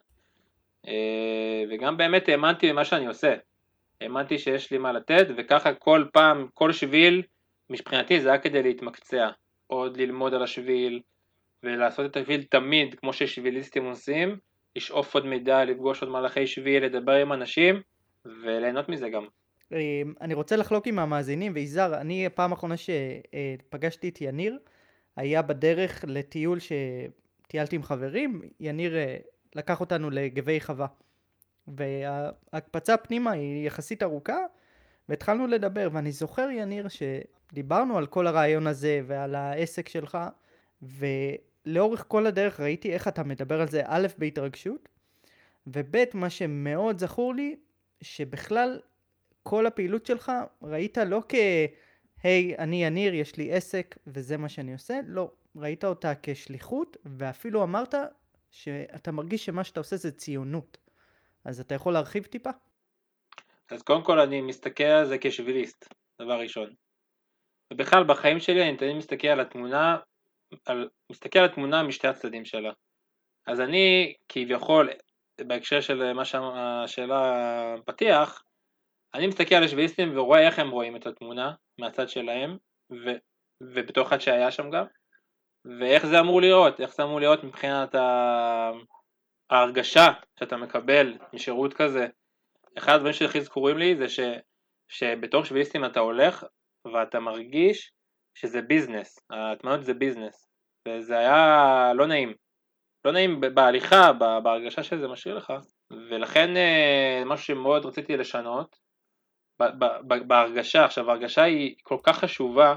אה, 0.89 1.65
וגם 1.71 1.97
באמת 1.97 2.29
האמנתי 2.29 2.69
במה 2.73 2.85
שאני 2.85 3.07
עושה, 3.07 3.35
האמנתי 4.01 4.39
שיש 4.39 4.71
לי 4.71 4.79
מה 4.79 4.93
לתת, 4.93 5.27
וככה 5.37 5.75
כל 5.75 6.05
פעם, 6.13 6.47
כל 6.55 6.73
שביל, 6.73 7.23
מבחינתי 7.71 8.21
זה 8.21 8.29
היה 8.29 8.39
כדי 8.39 8.63
להתמקצע, 8.63 9.29
עוד 9.67 9.97
ללמוד 9.97 10.35
על 10.35 10.43
השביל, 10.43 11.01
ולעשות 11.63 12.11
את 12.11 12.17
השביל 12.17 12.43
תמיד 12.43 12.95
כמו 12.95 13.13
ששביליסטים 13.13 13.85
עושים, 13.85 14.37
לשאוף 14.77 15.15
עוד 15.15 15.27
מידע, 15.27 15.65
לפגוש 15.65 16.03
עוד 16.03 16.11
מהלכי 16.11 16.47
שביל, 16.47 16.85
לדבר 16.85 17.13
עם 17.13 17.33
אנשים 17.33 17.83
וליהנות 18.25 18.89
מזה 18.89 19.09
גם. 19.09 19.27
אמ, 19.73 20.15
אני 20.21 20.35
רוצה 20.35 20.57
לחלוק 20.57 20.87
עם 20.87 20.99
המאזינים, 20.99 21.53
ויזהר, 21.55 22.01
אני 22.01 22.27
הפעם 22.27 22.51
האחרונה 22.53 22.75
שפגשתי 22.77 24.09
את 24.09 24.21
יניר, 24.21 24.59
היה 25.17 25.43
בדרך 25.43 26.05
לטיול 26.09 26.59
שטיילתי 27.55 27.77
עם 27.77 27.83
חברים, 27.83 28.43
יניר 28.61 28.97
אה, 28.97 29.17
לקח 29.55 29.81
אותנו 29.81 30.11
לגבי 30.11 30.61
חווה. 30.61 30.87
וההקפצה 31.69 32.97
פנימה 32.97 33.31
היא 33.31 33.67
יחסית 33.67 34.03
ארוכה, 34.03 34.39
והתחלנו 35.09 35.47
לדבר, 35.47 35.89
ואני 35.93 36.13
זוכר, 36.13 36.49
יניר, 36.51 36.87
שדיברנו 36.89 37.99
על 37.99 38.07
כל 38.07 38.27
הרעיון 38.27 38.67
הזה 38.67 39.01
ועל 39.07 39.35
העסק 39.35 39.89
שלך, 39.89 40.19
ולאורך 40.83 42.05
כל 42.09 42.27
הדרך 42.27 42.61
ראיתי 42.61 42.93
איך 42.93 43.09
אתה 43.09 43.25
מדבר 43.25 43.61
על 43.61 43.69
זה, 43.69 43.83
א', 43.85 44.07
בהתרגשות, 44.19 44.89
וב', 45.67 45.97
מה 46.15 46.31
שמאוד 46.31 46.99
זכור 46.99 47.35
לי, 47.35 47.57
שבכלל 48.01 48.81
כל 49.43 49.67
הפעילות 49.67 50.07
שלך 50.07 50.33
ראית 50.63 50.99
לא 50.99 51.23
כ... 51.29 51.35
היי, 52.23 52.55
hey, 52.55 52.59
אני 52.59 52.85
יניר, 52.85 53.15
יש 53.15 53.37
לי 53.37 53.53
עסק 53.53 53.99
וזה 54.07 54.37
מה 54.37 54.49
שאני 54.49 54.73
עושה, 54.73 55.01
לא, 55.07 55.31
ראית 55.57 55.85
אותה 55.85 56.13
כשליחות, 56.23 56.97
ואפילו 57.05 57.63
אמרת 57.63 57.95
שאתה 58.51 59.13
מרגיש 59.13 59.45
שמה 59.45 59.65
שאתה 59.65 59.81
עושה 59.81 59.97
זה 59.97 60.13
ציונות. 60.13 60.79
אז 61.45 61.61
אתה 61.61 61.75
יכול 61.75 61.93
להרחיב 61.93 62.25
טיפה? 62.25 62.51
אז 63.71 63.83
קודם 63.83 64.05
כל 64.05 64.19
אני 64.19 64.41
מסתכל 64.41 64.85
על 64.85 65.07
זה 65.07 65.17
כשביליסט, 65.21 65.95
דבר 66.23 66.41
ראשון. 66.41 66.75
ובכלל 67.73 68.05
בחיים 68.05 68.41
שלי 68.41 68.69
אני 68.69 68.77
תמיד 68.77 68.97
מסתכל 68.97 69.29
על 69.29 69.41
התמונה, 69.41 69.99
על, 70.67 70.89
מסתכל 71.13 71.39
על 71.39 71.45
התמונה 71.45 71.83
משתי 71.83 72.09
הצדדים 72.09 72.45
שלה. 72.45 72.73
אז 73.47 73.61
אני 73.61 74.15
כביכול, 74.29 74.91
בהקשר 75.41 75.81
של 75.81 76.13
מה 76.13 76.25
שהשאלה 76.25 77.75
פתיח, 77.87 78.43
אני 79.15 79.27
מסתכל 79.27 79.55
על 79.55 79.65
השביעיסטים 79.65 80.19
ורואה 80.19 80.47
איך 80.47 80.59
הם 80.59 80.71
רואים 80.71 80.97
את 80.97 81.07
התמונה 81.07 81.53
מהצד 81.79 82.09
שלהם, 82.09 82.57
ו, 82.91 83.11
ובתור 83.61 84.07
אחד 84.07 84.19
שהיה 84.19 84.51
שם 84.51 84.71
גם, 84.71 84.85
ואיך 85.65 86.07
זה 86.07 86.21
אמור 86.21 86.41
לראות, 86.41 86.81
איך 86.81 86.95
זה 86.95 87.03
אמור 87.03 87.21
לראות 87.21 87.45
מבחינת 87.45 87.95
ההרגשה 89.51 90.09
שאתה 90.41 90.57
מקבל 90.57 91.19
משירות 91.33 91.75
כזה. 91.75 92.07
אחד 92.79 92.93
הדברים 92.95 93.13
שהכי 93.13 93.41
זכורים 93.41 93.79
לי 93.79 93.97
זה 93.97 94.09
ש, 94.09 94.21
שבתור 94.89 95.45
שביעיסטים 95.45 95.85
אתה 95.85 96.01
הולך 96.01 96.45
ואתה 96.93 97.21
מרגיש 97.21 97.93
שזה 98.35 98.63
ביזנס, 98.63 99.19
ההטמנות 99.31 99.85
זה 99.85 99.95
ביזנס, 99.95 100.49
וזה 100.89 101.19
היה 101.19 101.93
לא 101.95 102.07
נעים, 102.07 102.35
לא 103.05 103.13
נעים 103.13 103.41
בהליכה, 103.41 104.13
בהרגשה 104.43 104.83
שזה 104.83 105.09
משאיר 105.09 105.37
לך, 105.37 105.53
ולכן 106.11 106.57
אה, 106.57 107.23
משהו 107.27 107.47
שמאוד 107.47 107.87
רציתי 107.87 108.17
לשנות, 108.17 108.77
בהרגשה, 110.27 110.85
עכשיו 110.85 111.11
ההרגשה 111.11 111.43
היא 111.43 111.75
כל 111.83 111.99
כך 112.03 112.19
חשובה 112.19 112.75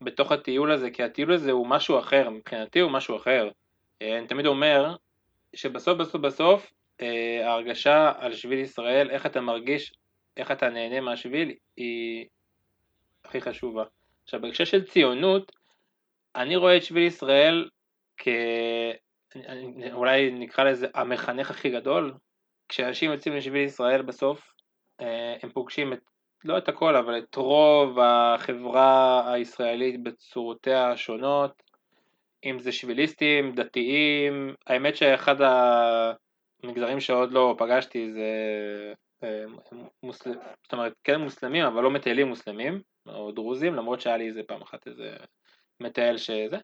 בתוך 0.00 0.32
הטיול 0.32 0.72
הזה, 0.72 0.90
כי 0.90 1.02
הטיול 1.02 1.32
הזה 1.32 1.52
הוא 1.52 1.66
משהו 1.66 1.98
אחר, 1.98 2.30
מבחינתי 2.30 2.80
הוא 2.80 2.90
משהו 2.90 3.16
אחר. 3.16 3.50
אה, 4.02 4.18
אני 4.18 4.26
תמיד 4.26 4.46
אומר 4.46 4.96
שבסוף 5.56 5.98
בסוף 5.98 6.20
בסוף 6.20 6.72
אה, 7.00 7.48
ההרגשה 7.48 8.12
על 8.18 8.34
שביל 8.34 8.58
ישראל, 8.58 9.10
איך 9.10 9.26
אתה 9.26 9.40
מרגיש, 9.40 9.92
איך 10.36 10.50
אתה 10.50 10.70
נהנה 10.70 11.00
מהשביל, 11.00 11.54
היא 11.76 12.26
הכי 13.24 13.40
חשובה. 13.40 13.84
עכשיו 14.24 14.40
בהקשר 14.40 14.64
של 14.64 14.84
ציונות, 14.84 15.52
אני 16.36 16.56
רואה 16.56 16.76
את 16.76 16.82
שביל 16.82 17.06
ישראל 17.06 17.68
כ... 18.16 18.28
אולי 19.92 20.30
נקרא 20.30 20.64
לזה 20.64 20.86
המחנך 20.94 21.50
הכי 21.50 21.70
גדול, 21.70 22.14
כשאנשים 22.68 23.10
יוצאים 23.10 23.36
לשביל 23.36 23.64
ישראל 23.64 24.02
בסוף, 24.02 24.52
אה, 25.00 25.36
הם 25.42 25.50
פוגשים 25.50 25.92
את, 25.92 25.98
לא 26.44 26.58
את 26.58 26.68
הכל, 26.68 26.96
אבל 26.96 27.18
את 27.18 27.34
רוב 27.34 27.98
החברה 28.00 29.32
הישראלית 29.32 30.02
בצורותיה 30.02 30.90
השונות, 30.90 31.62
אם 32.44 32.58
זה 32.58 32.72
שביליסטים, 32.72 33.52
דתיים, 33.52 34.54
האמת 34.66 34.96
שאחד 34.96 35.36
המגזרים 36.62 37.00
שעוד 37.00 37.32
לא 37.32 37.54
פגשתי 37.58 38.12
זה 38.12 38.28
אה, 39.22 39.44
מוסל... 40.02 40.32
זאת 40.62 40.72
אומרת 40.72 40.92
כן 41.04 41.20
מוסלמים 41.20 41.64
אבל 41.64 41.82
לא 41.82 41.90
מטיילים 41.90 42.28
מוסלמים 42.28 42.80
או 43.06 43.32
דרוזים 43.32 43.74
למרות 43.74 44.00
שהיה 44.00 44.16
לי 44.16 44.28
איזה 44.28 44.42
פעם 44.42 44.62
אחת 44.62 44.86
איזה 44.86 45.16
מטייל 45.80 46.16
שזה. 46.16 46.58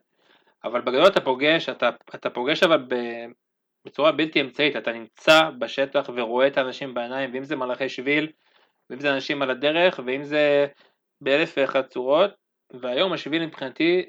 אבל 0.63 0.81
בגדול 0.81 1.07
אתה 1.07 1.21
פוגש, 1.21 1.69
אתה, 1.69 1.89
אתה 2.15 2.29
פוגש 2.29 2.63
אבל 2.63 2.85
בצורה 3.85 4.11
בלתי 4.11 4.41
אמצעית, 4.41 4.75
אתה 4.75 4.91
נמצא 4.91 5.49
בשטח 5.59 6.09
ורואה 6.15 6.47
את 6.47 6.57
האנשים 6.57 6.93
בעיניים, 6.93 7.33
ואם 7.33 7.43
זה 7.43 7.55
מלאכי 7.55 7.89
שביל, 7.89 8.31
ואם 8.89 8.99
זה 8.99 9.13
אנשים 9.13 9.41
על 9.41 9.51
הדרך, 9.51 9.99
ואם 10.05 10.23
זה 10.23 10.67
באלף 11.21 11.53
ואחת 11.57 11.89
צורות, 11.89 12.31
והיום 12.73 13.13
השביל 13.13 13.45
מבחינתי, 13.45 14.05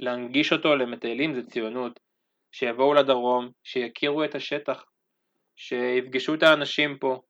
להנגיש 0.00 0.52
אותו 0.52 0.76
למטיילים 0.76 1.34
זה 1.34 1.42
ציונות, 1.42 2.00
שיבואו 2.52 2.94
לדרום, 2.94 3.50
שיכירו 3.64 4.24
את 4.24 4.34
השטח, 4.34 4.84
שיפגשו 5.56 6.34
את 6.34 6.42
האנשים 6.42 6.98
פה, 6.98 7.20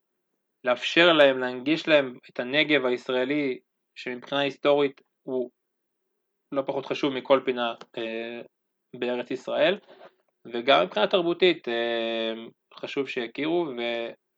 לאפשר 0.64 1.12
להם, 1.12 1.38
להנגיש 1.38 1.88
להם 1.88 2.18
את 2.30 2.40
הנגב 2.40 2.86
הישראלי, 2.86 3.58
שמבחינה 3.94 4.40
היסטורית 4.40 5.00
הוא 5.22 5.50
לא 6.52 6.62
פחות 6.62 6.86
חשוב 6.86 7.12
מכל 7.12 7.40
פינה 7.44 7.74
אה, 7.98 8.40
בארץ 8.98 9.30
ישראל, 9.30 9.78
וגם 10.54 10.84
מבחינה 10.84 11.06
תרבותית 11.06 11.68
אה, 11.68 12.32
חשוב 12.74 13.08
שיכירו, 13.08 13.66
ו... 13.78 13.80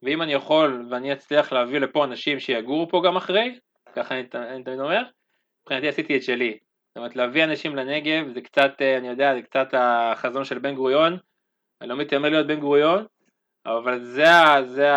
ואם 0.03 0.23
אני 0.23 0.33
יכול 0.33 0.87
ואני 0.91 1.13
אצליח 1.13 1.53
להביא 1.53 1.79
לפה 1.79 2.05
אנשים 2.05 2.41
שיגורו 2.41 2.89
פה 2.89 3.03
גם 3.07 3.17
אחרי, 3.17 3.59
ככה 3.97 4.15
אני, 4.15 4.29
אני 4.35 4.65
תמיד 4.65 4.81
אומר, 4.81 5.03
מבחינתי 5.63 5.89
עשיתי 5.89 6.17
את 6.17 6.23
שלי. 6.23 6.59
זאת 6.89 6.97
אומרת 6.97 7.17
להביא 7.17 7.45
אנשים 7.45 7.77
לנגב 7.77 8.29
זה 8.35 8.41
קצת, 8.41 8.71
אה, 8.81 8.99
אני 8.99 9.09
יודע, 9.09 9.35
זה 9.35 9.43
קצת 9.43 9.69
החזון 9.73 10.45
של 10.45 10.59
בן 10.59 10.75
גוריון, 10.75 11.19
אני 11.81 11.89
לא 11.89 11.97
מתיימר 11.97 12.29
להיות 12.29 12.47
בן 12.47 12.61
גוריון, 12.61 13.07
אבל 13.67 13.99
זה, 14.05 14.25
זה, 14.67 14.89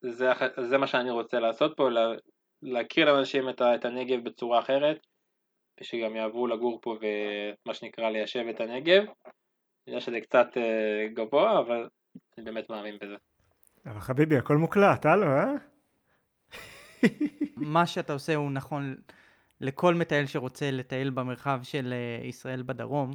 זה, 0.00 0.32
ה- 0.32 0.62
זה 0.68 0.78
מה 0.78 0.86
שאני 0.86 1.10
רוצה 1.10 1.40
לעשות 1.40 1.76
פה, 1.76 1.90
לה- 1.90 2.14
להכיר 2.62 3.12
לאנשים 3.12 3.48
את, 3.48 3.62
את 3.62 3.84
הנגב 3.84 4.24
בצורה 4.24 4.58
אחרת, 4.58 5.06
ושגם 5.80 6.16
יעברו 6.16 6.46
לגור 6.46 6.78
פה 6.82 6.96
ומה 7.00 7.74
שנקרא 7.74 8.10
ליישב 8.10 8.44
את 8.50 8.60
הנגב. 8.60 9.02
אני 9.02 9.94
יודע 9.94 10.00
שזה 10.00 10.20
קצת 10.20 10.46
אה, 10.56 11.06
גבוה, 11.14 11.58
אבל 11.58 11.88
אני 12.38 12.44
באמת 12.44 12.70
מאמין 12.70 12.98
בזה. 13.00 13.16
אבל 13.88 14.00
חביבי, 14.00 14.36
הכל 14.36 14.56
מוקלט, 14.56 15.06
הלו, 15.06 15.26
אה? 15.26 15.52
מה 17.56 17.86
שאתה 17.86 18.12
עושה 18.12 18.34
הוא 18.34 18.50
נכון 18.50 18.96
לכל 19.60 19.94
מטייל 19.94 20.26
שרוצה 20.26 20.70
לטייל 20.70 21.10
במרחב 21.10 21.60
של 21.62 21.92
אה, 21.92 22.26
ישראל 22.26 22.62
בדרום. 22.62 23.14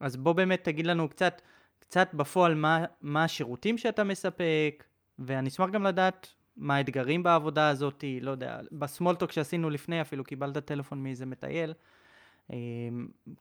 אז 0.00 0.16
בוא 0.16 0.32
באמת 0.32 0.64
תגיד 0.64 0.86
לנו 0.86 1.08
קצת, 1.08 1.42
קצת 1.78 2.08
בפועל 2.14 2.54
מה, 2.54 2.84
מה 3.00 3.24
השירותים 3.24 3.78
שאתה 3.78 4.04
מספק, 4.04 4.84
ואני 5.18 5.48
אשמח 5.48 5.70
גם 5.70 5.84
לדעת 5.84 6.34
מה 6.56 6.76
האתגרים 6.76 7.22
בעבודה 7.22 7.68
הזאת, 7.68 8.04
לא 8.20 8.30
יודע, 8.30 8.60
בסמולטוק 8.72 9.32
שעשינו 9.32 9.70
לפני 9.70 10.00
אפילו 10.00 10.24
קיבלת 10.24 10.58
טלפון 10.58 11.02
מאיזה 11.02 11.26
מטייל, 11.26 11.74
אה, 12.52 12.56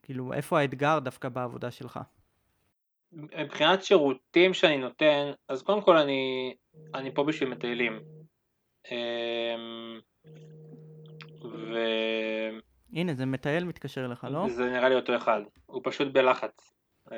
כאילו 0.03 0.33
איפה 0.33 0.59
האתגר 0.59 0.99
דווקא 0.99 1.29
בעבודה 1.29 1.71
שלך? 1.71 1.99
מבחינת 3.13 3.83
שירותים 3.83 4.53
שאני 4.53 4.77
נותן, 4.77 5.31
אז 5.47 5.61
קודם 5.61 5.81
כל 5.81 5.97
אני, 5.97 6.53
אני 6.95 7.13
פה 7.13 7.23
בשביל 7.23 7.49
מטיילים. 7.49 7.99
אמ, 8.91 9.99
ו- 11.43 12.59
הנה, 12.93 13.13
זה 13.13 13.25
מטייל 13.25 13.63
מתקשר 13.63 14.05
אליך, 14.05 14.23
לא? 14.23 14.49
זה 14.49 14.69
נראה 14.69 14.89
לי 14.89 14.95
אותו 14.95 15.15
אחד, 15.15 15.41
הוא 15.65 15.81
פשוט 15.83 16.07
בלחץ. 16.13 16.73
אז 17.05 17.13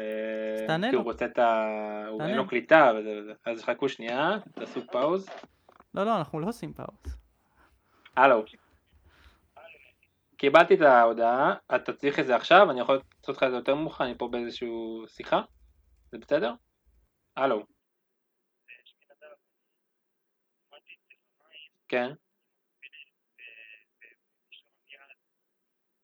אה, 0.62 0.68
תענה 0.68 0.88
כי 0.88 0.96
לו. 0.96 1.00
הוא 1.00 1.06
רוצה 1.12 1.26
את 1.26 1.40
ה... 1.40 1.66
הוא 2.10 2.18
תענה 2.20 2.30
אין 2.30 2.38
לו. 2.38 2.48
קליטה 2.48 2.92
וזה 2.98 3.20
וזה. 3.20 3.34
אז 3.46 3.64
חכו 3.64 3.90
שנייה, 3.90 4.38
תעשו 4.54 4.82
פאוז. 4.92 5.30
לא, 5.94 6.04
לא, 6.04 6.18
אנחנו 6.18 6.40
לא 6.40 6.48
עושים 6.48 6.74
פאוז. 6.74 7.18
הלו. 8.18 8.44
קיבלתי 10.38 10.74
את 10.74 10.82
ההודעה, 10.82 11.54
אתה 11.76 11.94
צריך 11.94 12.20
את 12.20 12.26
זה 12.26 12.36
עכשיו, 12.36 12.72
אני 12.72 12.80
יכול 12.82 13.00
לעשות 13.20 13.38
לך 13.38 13.44
את 13.44 13.52
זה 13.52 13.56
יותר 13.56 13.76
מאוחר, 13.76 14.04
אני 14.04 14.18
פה 14.18 14.28
באיזושהי 14.28 14.70
שיחה, 15.08 15.42
זה 16.12 16.18
בסדר? 16.18 16.54
הלו. 17.36 17.66
כן. 21.88 22.12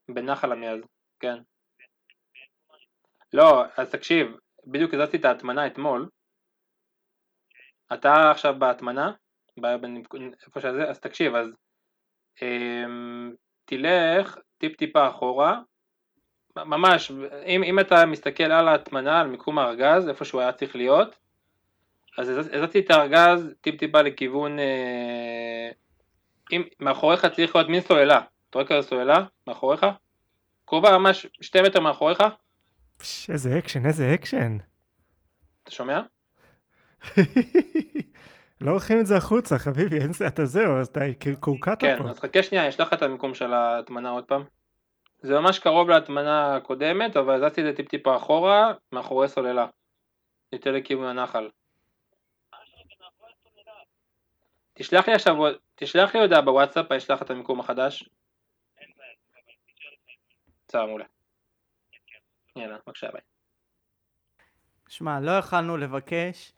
בנחל 0.10 0.52
עמיעז, 0.52 0.80
כן. 1.20 1.38
לא, 3.34 3.64
אז 3.78 3.92
תקשיב, 3.92 4.28
בדיוק 4.68 4.94
הזזתי 4.94 5.18
את 5.18 5.26
ההטמנה 5.26 5.68
אתמול. 5.68 6.10
אתה 7.94 8.32
עכשיו 8.32 8.54
בהטמנה, 8.60 9.12
איפה 10.46 10.62
שזה, 10.62 10.90
אז 10.90 11.00
תקשיב, 11.00 11.36
אז 11.36 11.48
אמ, 12.42 13.36
תלך 13.66 14.38
טיפ 14.58 14.76
טיפה 14.78 15.10
אחורה, 15.10 15.62
ממש, 16.66 17.12
אם, 17.46 17.64
אם 17.64 17.80
אתה 17.80 18.06
מסתכל 18.06 18.44
על 18.44 18.68
ההטמנה, 18.68 19.22
על 19.22 19.28
מיקום 19.28 19.60
הארגז, 19.60 20.08
איפה 20.08 20.26
שהוא 20.26 20.42
היה 20.42 20.52
צריך 20.52 20.76
להיות, 20.76 21.16
אז 22.18 22.30
הזז- 22.30 22.56
הזזתי 22.56 22.80
את 22.80 22.92
הארגז 22.92 23.54
טיפ 23.62 23.80
טיפה 23.80 24.02
לכיוון, 24.02 24.60
אה, 24.60 25.70
אם 26.52 26.64
מאחוריך 26.80 27.26
צריך 27.26 27.56
להיות 27.56 27.70
מין 27.70 27.82
סוללה, 27.82 28.22
אתה 28.50 28.60
רואה 28.60 28.68
כזה 28.68 28.88
סוללה 28.88 29.26
מאחוריך? 29.48 29.86
קרובה 30.66 30.98
ממש 30.98 31.28
שתי 31.42 31.62
מטר 31.62 31.80
מאחוריך, 31.80 32.24
פש, 32.98 33.30
איזה 33.30 33.58
אקשן, 33.58 33.86
איזה 33.86 34.14
אקשן. 34.14 34.58
אתה 35.64 35.72
שומע? 35.72 36.02
לא 38.62 38.72
הולכים 38.72 39.00
את 39.00 39.06
זה 39.06 39.18
החוצה, 39.18 39.60
חביבי, 39.60 40.00
אין 40.00 40.14
זה, 40.14 40.28
אתה 40.28 40.46
זהו, 40.46 40.78
אז 40.78 40.88
אתה 40.88 41.00
קורקעת 41.40 41.82
כן, 41.82 41.96
פה. 41.98 42.10
אז 42.10 42.20
חכה 42.20 42.44
שנייה, 42.44 42.64
אני 42.64 42.70
אשלח 42.70 42.88
לך 42.88 42.94
את 42.94 43.02
המיקום 43.02 43.34
של 43.34 43.54
ההטמנה 43.54 44.10
עוד 44.10 44.24
פעם. 44.24 44.44
זה 45.20 45.34
ממש 45.40 45.60
קרוב 45.60 45.90
להטמנה 45.90 46.56
הקודמת, 46.56 47.18
אבל 47.18 47.34
הזזתי 47.34 47.62
את 47.62 47.66
זה 47.66 47.74
טיפ 47.74 47.90
טיפה 47.90 48.18
אחורה, 48.18 48.74
מאחורי 48.92 49.28
סוללה. 49.28 49.68
יותר 50.52 50.72
לכיוון 50.72 51.08
הנחל. 51.08 51.50
תשלח 54.74 55.08
לי 55.08 55.14
עכשיו, 55.14 55.36
תשלח 55.76 56.16
לי 56.16 56.22
הודעה 56.22 56.42
בוואטסאפ, 56.42 56.92
אני 56.92 56.98
אשלח 56.98 57.22
את 57.22 57.30
המיקום 57.30 57.60
החדש. 57.60 58.10
בסדר, 60.68 60.86
מעולה. 60.86 61.06
יאללה, 62.56 62.78
בבקשה, 62.86 63.08
ביי. 63.12 63.22
שמע, 64.88 65.20
לא 65.20 65.32
יכלנו 65.32 65.78
לבקש 65.78 66.54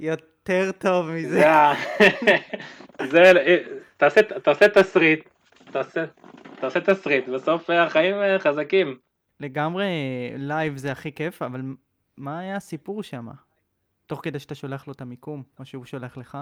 יותר 0.00 0.72
טוב 0.78 1.10
מזה. 1.10 1.40
זה 3.10 3.32
תעשה 4.44 4.68
תסריט, 4.68 5.28
תעשה, 5.72 6.04
תעשה 6.66 6.80
תסריט, 6.80 7.28
בסוף 7.28 7.70
אה, 7.70 7.82
החיים 7.82 8.14
אה, 8.14 8.38
חזקים. 8.38 8.98
לגמרי 9.40 9.86
live 10.36 10.76
זה 10.76 10.92
הכי 10.92 11.12
כיף, 11.12 11.42
אבל 11.42 11.60
מה 12.16 12.38
היה 12.38 12.56
הסיפור 12.56 13.02
שם? 13.02 13.26
תוך 14.06 14.20
כדי 14.22 14.38
שאתה 14.38 14.54
שולח 14.54 14.86
לו 14.86 14.92
את 14.92 15.00
המיקום, 15.00 15.42
או 15.58 15.66
שהוא 15.66 15.84
שולח 15.84 16.16
לך. 16.16 16.38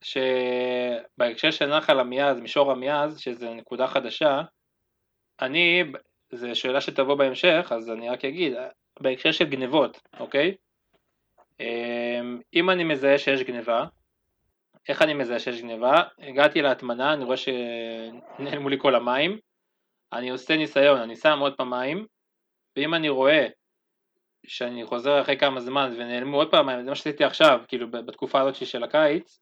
שבהקשר 0.00 1.50
של 1.50 1.76
נחל 1.76 2.00
עמיעז, 2.00 2.40
מישור 2.40 2.72
עמיעז, 2.72 3.18
שזה 3.18 3.54
נקודה 3.54 3.86
חדשה, 3.86 4.42
אני, 5.40 5.84
זו 6.32 6.54
שאלה 6.54 6.80
שתבוא 6.80 7.14
בהמשך, 7.14 7.72
אז 7.76 7.90
אני 7.90 8.08
רק 8.08 8.24
אגיד, 8.24 8.52
בהקשר 9.00 9.32
של 9.32 9.44
גנבות, 9.44 10.00
אוקיי? 10.20 10.54
אמ, 11.60 12.40
אם 12.54 12.70
אני 12.70 12.84
מזהה 12.84 13.18
שיש 13.18 13.42
גניבה, 13.42 13.84
איך 14.88 15.02
אני 15.02 15.14
מזהה 15.14 15.38
שיש 15.38 15.62
גניבה? 15.62 16.02
הגעתי 16.18 16.62
להטמנה, 16.62 17.12
אני 17.12 17.24
רואה 17.24 17.36
שנעלמו 17.36 18.68
לי 18.68 18.76
כל 18.78 18.94
המים, 18.94 19.38
אני 20.12 20.30
עושה 20.30 20.56
ניסיון, 20.56 21.00
אני 21.00 21.16
שם 21.16 21.38
עוד 21.38 21.56
פעם 21.56 21.70
מים, 21.70 22.06
ואם 22.76 22.94
אני 22.94 23.08
רואה 23.08 23.46
שאני 24.46 24.84
חוזר 24.84 25.20
אחרי 25.20 25.38
כמה 25.38 25.60
זמן 25.60 25.94
ונעלמו 25.96 26.36
עוד 26.36 26.50
פעם 26.50 26.66
מים, 26.66 26.82
זה 26.82 26.90
מה 26.90 26.96
שעשיתי 26.96 27.24
עכשיו, 27.24 27.60
כאילו 27.68 27.90
בתקופה 27.90 28.40
הזאת 28.40 28.54
של 28.54 28.84
הקיץ, 28.84 29.40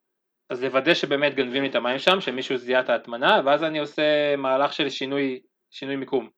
אז 0.51 0.63
לוודא 0.63 0.95
שבאמת 0.95 1.35
גנבים 1.35 1.63
לי 1.63 1.69
את 1.69 1.75
המים 1.75 1.99
שם, 1.99 2.21
שמישהו 2.21 2.57
זיהה 2.57 2.81
את 2.81 2.89
ההטמנה, 2.89 3.41
ואז 3.45 3.65
אני 3.65 3.79
עושה 3.79 4.37
מהלך 4.37 4.73
של 4.73 4.91
שינוי, 4.91 5.41
שינוי 5.71 5.97
מיקום 5.97 6.29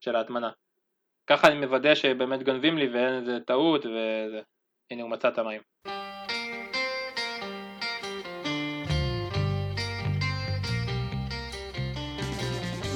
של 0.00 0.16
ההטמנה. 0.16 0.50
ככה 1.26 1.48
אני 1.48 1.66
מוודא 1.66 1.94
שבאמת 1.94 2.42
גנבים 2.42 2.78
לי 2.78 2.88
ואין 2.88 3.14
איזה 3.14 3.40
טעות, 3.40 3.86
וזה. 3.86 4.40
הנה 4.90 5.02
הוא 5.02 5.10
מצא 5.10 5.28
את 5.28 5.38
המים. 5.38 5.60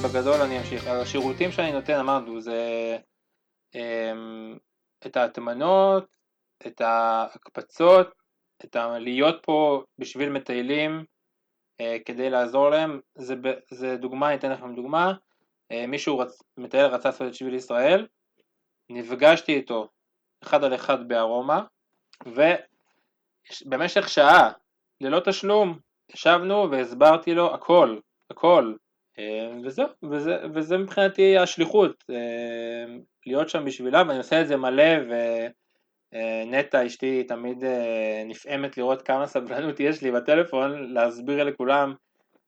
בגדול 0.03 0.41
אני 0.41 0.59
אמשיך. 0.59 0.87
השירותים 0.87 1.51
שאני 1.51 1.71
נותן, 1.71 1.99
אמרנו, 1.99 2.41
זה 2.41 2.97
אמ, 3.75 4.57
את 5.05 5.17
ההטמנות, 5.17 6.05
את 6.67 6.81
ההקפצות, 6.81 8.07
את 8.65 8.75
ה... 8.75 8.99
להיות 8.99 9.39
פה 9.43 9.83
בשביל 9.97 10.29
מטיילים 10.29 11.05
אה, 11.81 11.97
כדי 12.05 12.29
לעזור 12.29 12.69
להם. 12.69 12.99
זה, 13.15 13.35
זה 13.71 13.97
דוגמה, 13.97 14.27
אני 14.27 14.35
אתן 14.35 14.51
לכם 14.51 14.75
דוגמה. 14.75 15.13
אה, 15.71 15.87
מישהו, 15.87 16.17
רצ... 16.17 16.41
מטייל 16.57 16.85
רצה 16.85 17.09
לעשות 17.09 17.27
את 17.27 17.33
שביל 17.33 17.53
ישראל, 17.53 18.07
נפגשתי 18.89 19.55
איתו 19.55 19.87
אחד 20.43 20.63
על 20.63 20.75
אחד 20.75 21.07
בארומה, 21.07 21.63
ובמשך 22.25 24.09
שעה, 24.09 24.51
ללא 25.01 25.19
תשלום, 25.25 25.79
ישבנו 26.09 26.71
והסברתי 26.71 27.33
לו 27.33 27.53
הכל, 27.53 27.99
הכל. 28.31 28.73
אה, 29.19 29.49
וזהו, 29.63 29.87
וזה, 30.11 30.37
וזה 30.53 30.77
מבחינתי 30.77 31.37
השליחות, 31.37 32.03
אה, 32.09 32.95
להיות 33.25 33.49
שם 33.49 33.65
בשבילם, 33.65 34.05
ואני 34.07 34.17
עושה 34.17 34.41
את 34.41 34.47
זה 34.47 34.57
מלא, 34.57 34.93
ונטע 36.13 36.85
אשתי 36.85 37.23
תמיד 37.23 37.63
אה, 37.63 38.23
נפעמת 38.25 38.77
לראות 38.77 39.01
כמה 39.01 39.27
סבלנות 39.27 39.79
יש 39.79 40.01
לי 40.01 40.11
בטלפון, 40.11 40.93
להסביר 40.93 41.43
לכולם 41.43 41.93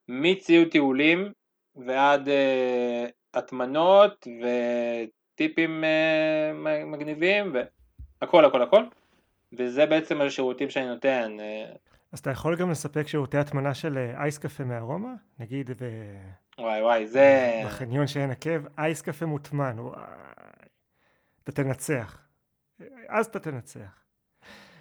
מציוד 0.08 0.68
טיולים 0.68 1.32
ועד 1.76 2.30
אה, 2.30 3.06
הטמנות 3.34 4.28
וטיפים 4.42 5.84
אה, 5.84 6.52
מגניבים, 6.86 7.56
והכל 8.22 8.46
הכל 8.46 8.62
הכל, 8.62 8.84
וזה 9.54 9.86
בעצם 9.86 10.22
השירותים 10.22 10.70
שאני 10.70 10.88
נותן. 10.88 11.38
אז 12.12 12.19
אתה 12.19 12.30
יכול 12.30 12.56
גם 12.56 12.71
לספק 12.71 13.08
שירותי 13.08 13.38
הטמנה 13.38 13.74
של 13.74 13.97
אה, 13.97 14.21
אייס 14.24 14.38
קפה 14.38 14.63
מארומה? 14.63 15.13
נגיד 15.39 15.71
ב- 15.71 16.62
וואי 16.62 16.82
וואי, 16.82 17.08
זה... 17.08 17.62
בחניון 17.65 18.08
שעין 18.08 18.32
עקב, 18.32 18.62
אייס 18.78 19.02
קפה 19.02 19.26
מוטמן, 19.26 19.80
וואי. 19.80 20.02
אתה 21.43 21.52
תנצח. 21.52 22.28
אז 23.10 23.26
אתה 23.26 23.39
תנצח. 23.39 24.04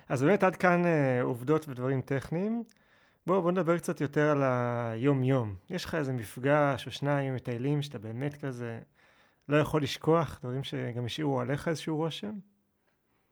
אז 0.08 0.22
באמת 0.22 0.42
עד 0.42 0.56
כאן 0.56 0.86
אה, 0.86 1.22
עובדות 1.22 1.68
ודברים 1.68 2.00
טכניים. 2.00 2.64
בואו 3.26 3.42
בוא 3.42 3.52
נדבר 3.52 3.78
קצת 3.78 4.00
יותר 4.00 4.30
על 4.30 4.42
היום-יום. 4.42 5.54
יש 5.70 5.84
לך 5.84 5.94
איזה 5.94 6.12
מפגש 6.12 6.86
או 6.86 6.90
שניים 6.90 7.28
עם 7.28 7.34
מטיילים 7.34 7.82
שאתה 7.82 7.98
באמת 7.98 8.44
כזה 8.44 8.80
לא 9.48 9.56
יכול 9.56 9.82
לשכוח, 9.82 10.38
דברים 10.42 10.64
שגם 10.64 11.04
השאירו 11.04 11.40
עליך 11.40 11.68
איזשהו 11.68 11.96
רושם? 11.96 12.32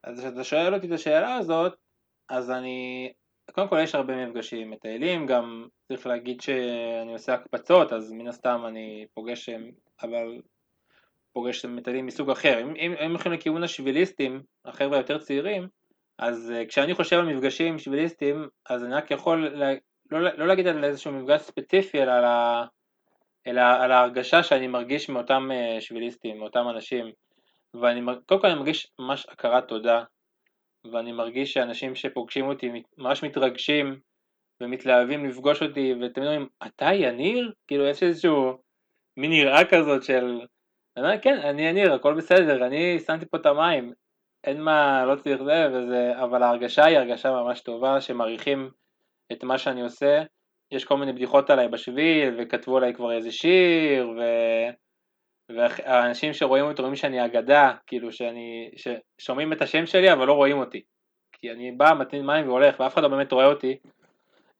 אז 0.04 0.18
כשאתה 0.18 0.44
שואל 0.44 0.74
אותי 0.74 0.86
את 0.86 0.92
השאלה 0.92 1.34
הזאת, 1.34 1.72
אז 2.28 2.50
אני, 2.50 3.12
קודם 3.52 3.68
כל 3.68 3.78
יש 3.82 3.94
הרבה 3.94 4.26
מפגשים 4.26 4.70
מטיילים, 4.70 5.26
גם 5.26 5.66
צריך 5.88 6.06
להגיד 6.06 6.40
שאני 6.40 7.12
עושה 7.12 7.34
הקפצות, 7.34 7.92
אז 7.92 8.12
מן 8.12 8.28
הסתם 8.28 8.62
אני 8.66 9.06
פוגש, 9.14 9.48
אבל 10.02 10.40
פוגש 11.32 11.64
מטיילים 11.64 12.06
מסוג 12.06 12.30
אחר. 12.30 12.60
אם, 12.60 12.74
אם 12.76 12.94
הם 12.98 13.10
הולכים 13.10 13.32
לכיוון 13.32 13.64
השביליסטים, 13.64 14.42
החבר'ה 14.64 14.96
היותר 14.96 15.18
צעירים, 15.18 15.68
אז 16.18 16.52
uh, 16.56 16.68
כשאני 16.68 16.94
חושב 16.94 17.16
על 17.18 17.34
מפגשים 17.34 17.78
שביליסטים, 17.78 18.48
אז 18.70 18.84
אני 18.84 18.94
רק 18.94 19.10
יכול 19.10 19.48
לה, 19.48 19.72
לא, 20.10 20.20
לא 20.20 20.46
להגיד 20.46 20.66
על 20.66 20.84
איזשהו 20.84 21.12
מפגש 21.12 21.40
ספציפי, 21.40 22.02
אלא 22.02 22.12
על, 22.12 22.24
ה, 22.24 22.64
אלא 23.46 23.60
על 23.60 23.92
ההרגשה 23.92 24.42
שאני 24.42 24.66
מרגיש 24.66 25.08
מאותם 25.08 25.48
uh, 25.50 25.80
שביליסטים, 25.80 26.38
מאותם 26.38 26.68
אנשים. 26.68 27.06
ואני, 27.82 28.00
קודם 28.26 28.40
כל 28.40 28.46
אני 28.46 28.58
מרגיש 28.58 28.92
ממש 28.98 29.26
הכרת 29.28 29.68
תודה, 29.68 30.04
ואני 30.92 31.12
מרגיש 31.12 31.52
שאנשים 31.52 31.94
שפוגשים 31.94 32.48
אותי 32.48 32.70
ממש 32.98 33.24
מתרגשים 33.24 34.00
ומתלהבים 34.62 35.24
לפגוש 35.24 35.62
אותי, 35.62 35.94
ואתם 36.00 36.22
אומרים, 36.22 36.46
אתה 36.66 36.94
יניר? 36.94 37.52
כאילו 37.66 37.84
יש 37.86 38.02
איזשהו 38.02 38.58
מין 39.16 39.32
יראה 39.32 39.64
כזאת 39.64 40.02
של, 40.02 40.40
אני 40.96 41.06
אומר, 41.06 41.18
כן, 41.22 41.38
אני 41.38 41.62
יניר, 41.62 41.92
הכל 41.92 42.14
בסדר, 42.14 42.66
אני 42.66 42.98
שמתי 42.98 43.26
פה 43.26 43.36
את 43.36 43.46
המים, 43.46 43.92
אין 44.44 44.62
מה, 44.62 45.04
לא 45.04 45.16
צריך 45.16 45.42
זה 45.42 45.68
וזה, 45.72 46.22
אבל 46.22 46.42
ההרגשה 46.42 46.84
היא 46.84 46.98
הרגשה 46.98 47.30
ממש 47.30 47.60
טובה, 47.60 48.00
שמעריכים 48.00 48.70
את 49.32 49.44
מה 49.44 49.58
שאני 49.58 49.82
עושה. 49.82 50.22
יש 50.72 50.84
כל 50.84 50.96
מיני 50.96 51.12
בדיחות 51.12 51.50
עליי 51.50 51.68
בשביל, 51.68 52.34
וכתבו 52.38 52.76
עליי 52.76 52.94
כבר 52.94 53.12
איזה 53.12 53.32
שיר, 53.32 54.08
ו... 54.08 54.22
והאנשים 55.56 56.32
שרואים 56.32 56.64
אותי 56.64 56.82
רואים 56.82 56.96
שאני 56.96 57.24
אגדה, 57.24 57.72
כאילו 57.86 58.12
שאני, 58.12 58.70
ששומעים 58.76 59.52
את 59.52 59.62
השם 59.62 59.86
שלי 59.86 60.12
אבל 60.12 60.26
לא 60.26 60.32
רואים 60.32 60.58
אותי. 60.58 60.82
כי 61.32 61.50
אני 61.52 61.72
בא, 61.72 61.94
מתאים 61.98 62.26
מים 62.26 62.48
והולך, 62.48 62.80
ואף 62.80 62.94
אחד 62.94 63.02
לא 63.02 63.08
באמת 63.08 63.32
רואה 63.32 63.46
אותי, 63.46 63.78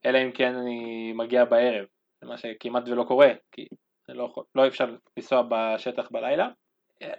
אלא 0.05 0.17
אם 0.23 0.31
כן 0.31 0.55
אני 0.55 1.13
מגיע 1.13 1.45
בערב, 1.45 1.85
מה 2.23 2.37
שכמעט 2.37 2.87
ולא 2.87 3.03
קורה, 3.03 3.31
כי 3.51 3.67
לא, 4.09 4.33
לא 4.55 4.67
אפשר 4.67 4.95
לנסוע 5.17 5.43
בשטח 5.49 6.11
בלילה. 6.11 6.49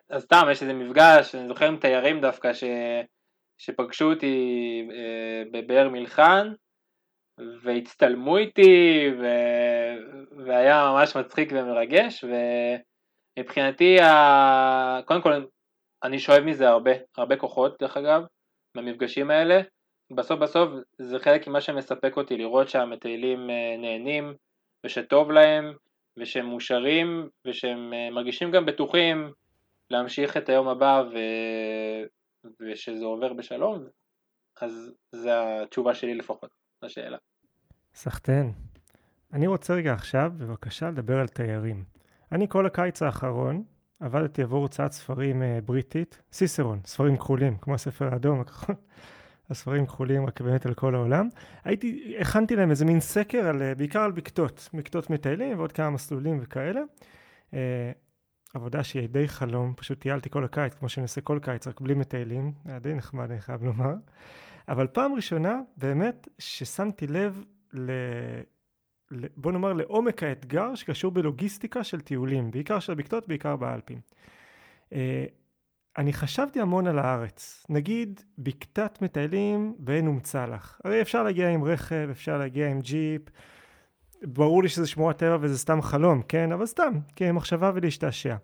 אז 0.08 0.22
סתם, 0.22 0.42
יש 0.50 0.62
איזה 0.62 0.74
מפגש, 0.74 1.34
אני 1.34 1.48
זוכר 1.48 1.66
עם 1.66 1.76
תיירים 1.76 2.20
דווקא, 2.20 2.52
ש... 2.52 2.64
שפגשו 3.58 4.12
אותי 4.12 4.88
אה, 4.92 5.42
בבאר 5.50 5.88
מלחן, 5.88 6.52
והצטלמו 7.62 8.36
איתי, 8.36 9.06
ו... 9.20 9.26
והיה 10.46 10.90
ממש 10.92 11.16
מצחיק 11.16 11.52
ומרגש, 11.52 12.24
ומבחינתי, 13.40 14.00
ה... 14.00 15.00
קודם 15.04 15.22
כל, 15.22 15.44
אני 16.02 16.18
שואב 16.18 16.42
מזה 16.42 16.68
הרבה, 16.68 16.90
הרבה 17.16 17.36
כוחות 17.36 17.76
דרך 17.80 17.96
אגב, 17.96 18.22
במפגשים 18.76 19.30
האלה. 19.30 19.60
בסוף 20.10 20.40
בסוף 20.40 20.70
זה 20.98 21.18
חלק 21.18 21.48
ממה 21.48 21.60
שמספק 21.60 22.16
אותי, 22.16 22.36
לראות 22.36 22.68
שהמטיילים 22.68 23.50
אה, 23.50 23.76
נהנים, 23.78 24.34
ושטוב 24.86 25.30
להם, 25.30 25.74
ושהם 26.16 26.46
מאושרים, 26.46 27.28
ושהם 27.46 27.92
אה, 27.92 28.10
מרגישים 28.10 28.50
גם 28.50 28.66
בטוחים 28.66 29.32
להמשיך 29.90 30.36
את 30.36 30.48
היום 30.48 30.68
הבא 30.68 31.02
ו... 31.12 31.18
ושזה 32.60 33.04
עובר 33.04 33.32
בשלום, 33.32 33.86
אז 34.60 34.92
זו 35.12 35.30
התשובה 35.30 35.94
שלי 35.94 36.14
לפחות 36.14 36.50
לשאלה. 36.82 37.18
סחטיין. 37.94 38.52
אני 39.32 39.46
רוצה 39.46 39.74
רגע 39.74 39.92
עכשיו, 39.92 40.32
בבקשה, 40.38 40.88
לדבר 40.88 41.20
על 41.20 41.28
תיירים. 41.28 41.99
אני 42.32 42.48
כל 42.48 42.66
הקיץ 42.66 43.02
האחרון 43.02 43.64
עבדתי 44.00 44.42
עבור 44.42 44.62
הוצאת 44.62 44.92
ספרים 44.92 45.42
uh, 45.42 45.64
בריטית, 45.64 46.22
סיסרון, 46.32 46.80
ספרים 46.84 47.16
כחולים, 47.16 47.56
כמו 47.56 47.74
הספר 47.74 48.12
האדום 48.12 48.42
הספרים 49.50 49.86
כחולים 49.86 50.26
רק 50.26 50.40
באמת 50.40 50.66
על 50.66 50.74
כל 50.74 50.94
העולם. 50.94 51.28
הייתי, 51.64 52.16
הכנתי 52.20 52.56
להם 52.56 52.70
איזה 52.70 52.84
מין 52.84 53.00
סקר 53.00 53.46
על, 53.46 53.62
uh, 53.62 53.78
בעיקר 53.78 54.00
על 54.00 54.12
בקתות, 54.12 54.68
בקתות 54.74 55.10
מטיילים 55.10 55.58
ועוד 55.58 55.72
כמה 55.72 55.90
מסלולים 55.90 56.38
וכאלה. 56.42 56.80
Uh, 57.50 57.54
עבודה 58.54 58.84
שהיא 58.84 59.08
די 59.08 59.28
חלום, 59.28 59.74
פשוט 59.76 60.00
טיילתי 60.00 60.30
כל 60.30 60.44
הקיץ, 60.44 60.74
כמו 60.74 60.88
שאני 60.88 61.02
עושה 61.02 61.20
כל 61.20 61.38
קיץ, 61.42 61.66
רק 61.66 61.80
בלי 61.80 61.94
מטיילים, 61.94 62.52
היה 62.64 62.78
די 62.78 62.94
נחמד, 62.94 63.30
אני 63.30 63.40
חייב 63.40 63.64
לומר. 63.64 63.94
אבל 64.68 64.86
פעם 64.86 65.14
ראשונה, 65.14 65.60
באמת, 65.76 66.28
ששמתי 66.38 67.06
לב 67.06 67.44
ל... 67.72 67.90
בוא 69.36 69.52
נאמר 69.52 69.72
לעומק 69.72 70.22
האתגר 70.22 70.74
שקשור 70.74 71.12
בלוגיסטיקה 71.12 71.84
של 71.84 72.00
טיולים, 72.00 72.50
בעיקר 72.50 72.80
של 72.80 72.92
הבקתות, 72.92 73.28
בעיקר 73.28 73.56
באלפים. 73.56 74.00
Uh, 74.90 74.94
אני 75.98 76.12
חשבתי 76.12 76.60
המון 76.60 76.86
על 76.86 76.98
הארץ, 76.98 77.66
נגיד 77.68 78.20
בקתת 78.38 79.02
מטיילים 79.02 79.74
בעין 79.78 80.06
אום 80.06 80.20
צלח. 80.20 80.80
הרי 80.84 81.02
אפשר 81.02 81.22
להגיע 81.22 81.48
עם 81.48 81.64
רכב, 81.64 82.08
אפשר 82.10 82.38
להגיע 82.38 82.70
עם 82.70 82.80
ג'יפ, 82.80 83.22
ברור 84.22 84.62
לי 84.62 84.68
שזה 84.68 84.86
שמורת 84.86 85.18
טבע 85.18 85.36
וזה 85.40 85.58
סתם 85.58 85.82
חלום, 85.82 86.22
כן? 86.28 86.52
אבל 86.52 86.66
סתם, 86.66 86.92
כמחשבה 87.16 87.72
ולהשתעשע. 87.74 88.36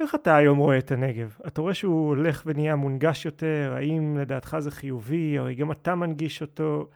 איך 0.00 0.14
אתה 0.14 0.36
היום 0.36 0.58
רואה 0.58 0.78
את 0.78 0.92
הנגב? 0.92 1.36
אתה 1.46 1.60
רואה 1.60 1.74
שהוא 1.74 2.08
הולך 2.08 2.42
ונהיה 2.46 2.76
מונגש 2.76 3.24
יותר? 3.24 3.72
האם 3.76 4.16
לדעתך 4.18 4.56
זה 4.58 4.70
חיובי? 4.70 5.38
הרי 5.38 5.54
גם 5.54 5.72
אתה 5.72 5.94
מנגיש 5.94 6.42
אותו. 6.42 6.88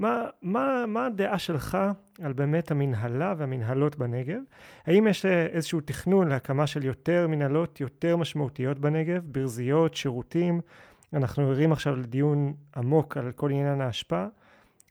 מה, 0.00 0.24
מה, 0.42 0.86
מה 0.86 1.06
הדעה 1.06 1.38
שלך 1.38 1.78
על 2.24 2.32
באמת 2.32 2.70
המנהלה 2.70 3.34
והמנהלות 3.36 3.96
בנגב? 3.96 4.40
האם 4.86 5.06
יש 5.08 5.26
איזשהו 5.26 5.80
תכנון 5.80 6.28
להקמה 6.28 6.66
של 6.66 6.84
יותר 6.84 7.26
מנהלות 7.28 7.80
יותר 7.80 8.16
משמעותיות 8.16 8.78
בנגב? 8.78 9.22
ברזיות, 9.24 9.94
שירותים? 9.94 10.60
אנחנו 11.12 11.50
ערים 11.50 11.72
עכשיו 11.72 11.96
לדיון 11.96 12.54
עמוק 12.76 13.16
על 13.16 13.32
כל 13.32 13.50
עניין 13.50 13.80
ההשפעה. 13.80 14.28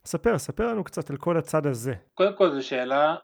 ספר, 0.05 0.37
ספר 0.37 0.67
לנו 0.67 0.83
קצת 0.83 1.09
על 1.09 1.17
כל 1.17 1.37
הצד 1.37 1.65
הזה. 1.65 1.93
קודם 2.13 2.35
כל 2.37 2.51
זו 2.51 2.67
שאלה 2.67 3.15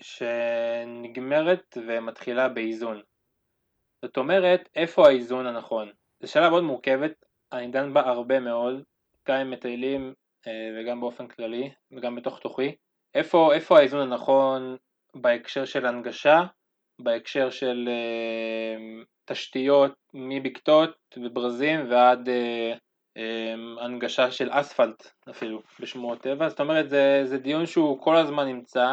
שנגמרת 0.00 1.78
ומתחילה 1.86 2.48
באיזון. 2.48 3.00
זאת 4.04 4.16
אומרת, 4.16 4.68
איפה 4.76 5.06
האיזון 5.06 5.46
הנכון? 5.46 5.88
זו 6.20 6.32
שאלה 6.32 6.50
מאוד 6.50 6.64
מורכבת, 6.64 7.24
אני 7.52 7.68
דן 7.68 7.94
בה 7.94 8.00
הרבה 8.00 8.40
מאוד, 8.40 8.82
גם 9.28 9.36
עם 9.36 9.50
מטיילים 9.50 10.06
אה, 10.08 10.12
וגם 10.48 11.00
באופן 11.00 11.26
כללי, 11.26 11.70
וגם 11.92 12.14
בתוך 12.14 12.38
תוכי. 12.38 12.74
איפה, 13.14 13.54
איפה 13.54 13.78
האיזון 13.78 14.00
הנכון 14.00 14.76
בהקשר 15.16 15.64
של 15.64 15.86
הנגשה, 15.86 16.42
בהקשר 17.00 17.50
של 17.50 17.88
אה, 17.88 19.02
תשתיות 19.24 19.92
מבקתות 20.14 20.90
וברזים 21.16 21.90
ועד 21.90 22.28
אה, 22.28 22.72
אמ, 23.16 23.78
הנגשה 23.78 24.30
של 24.30 24.48
אספלט 24.50 25.10
אפילו 25.30 25.62
בשמורות 25.80 26.20
טבע, 26.20 26.48
זאת 26.48 26.60
אומרת 26.60 26.90
זה, 26.90 27.20
זה 27.24 27.38
דיון 27.38 27.66
שהוא 27.66 28.00
כל 28.00 28.16
הזמן 28.16 28.46
נמצא, 28.46 28.86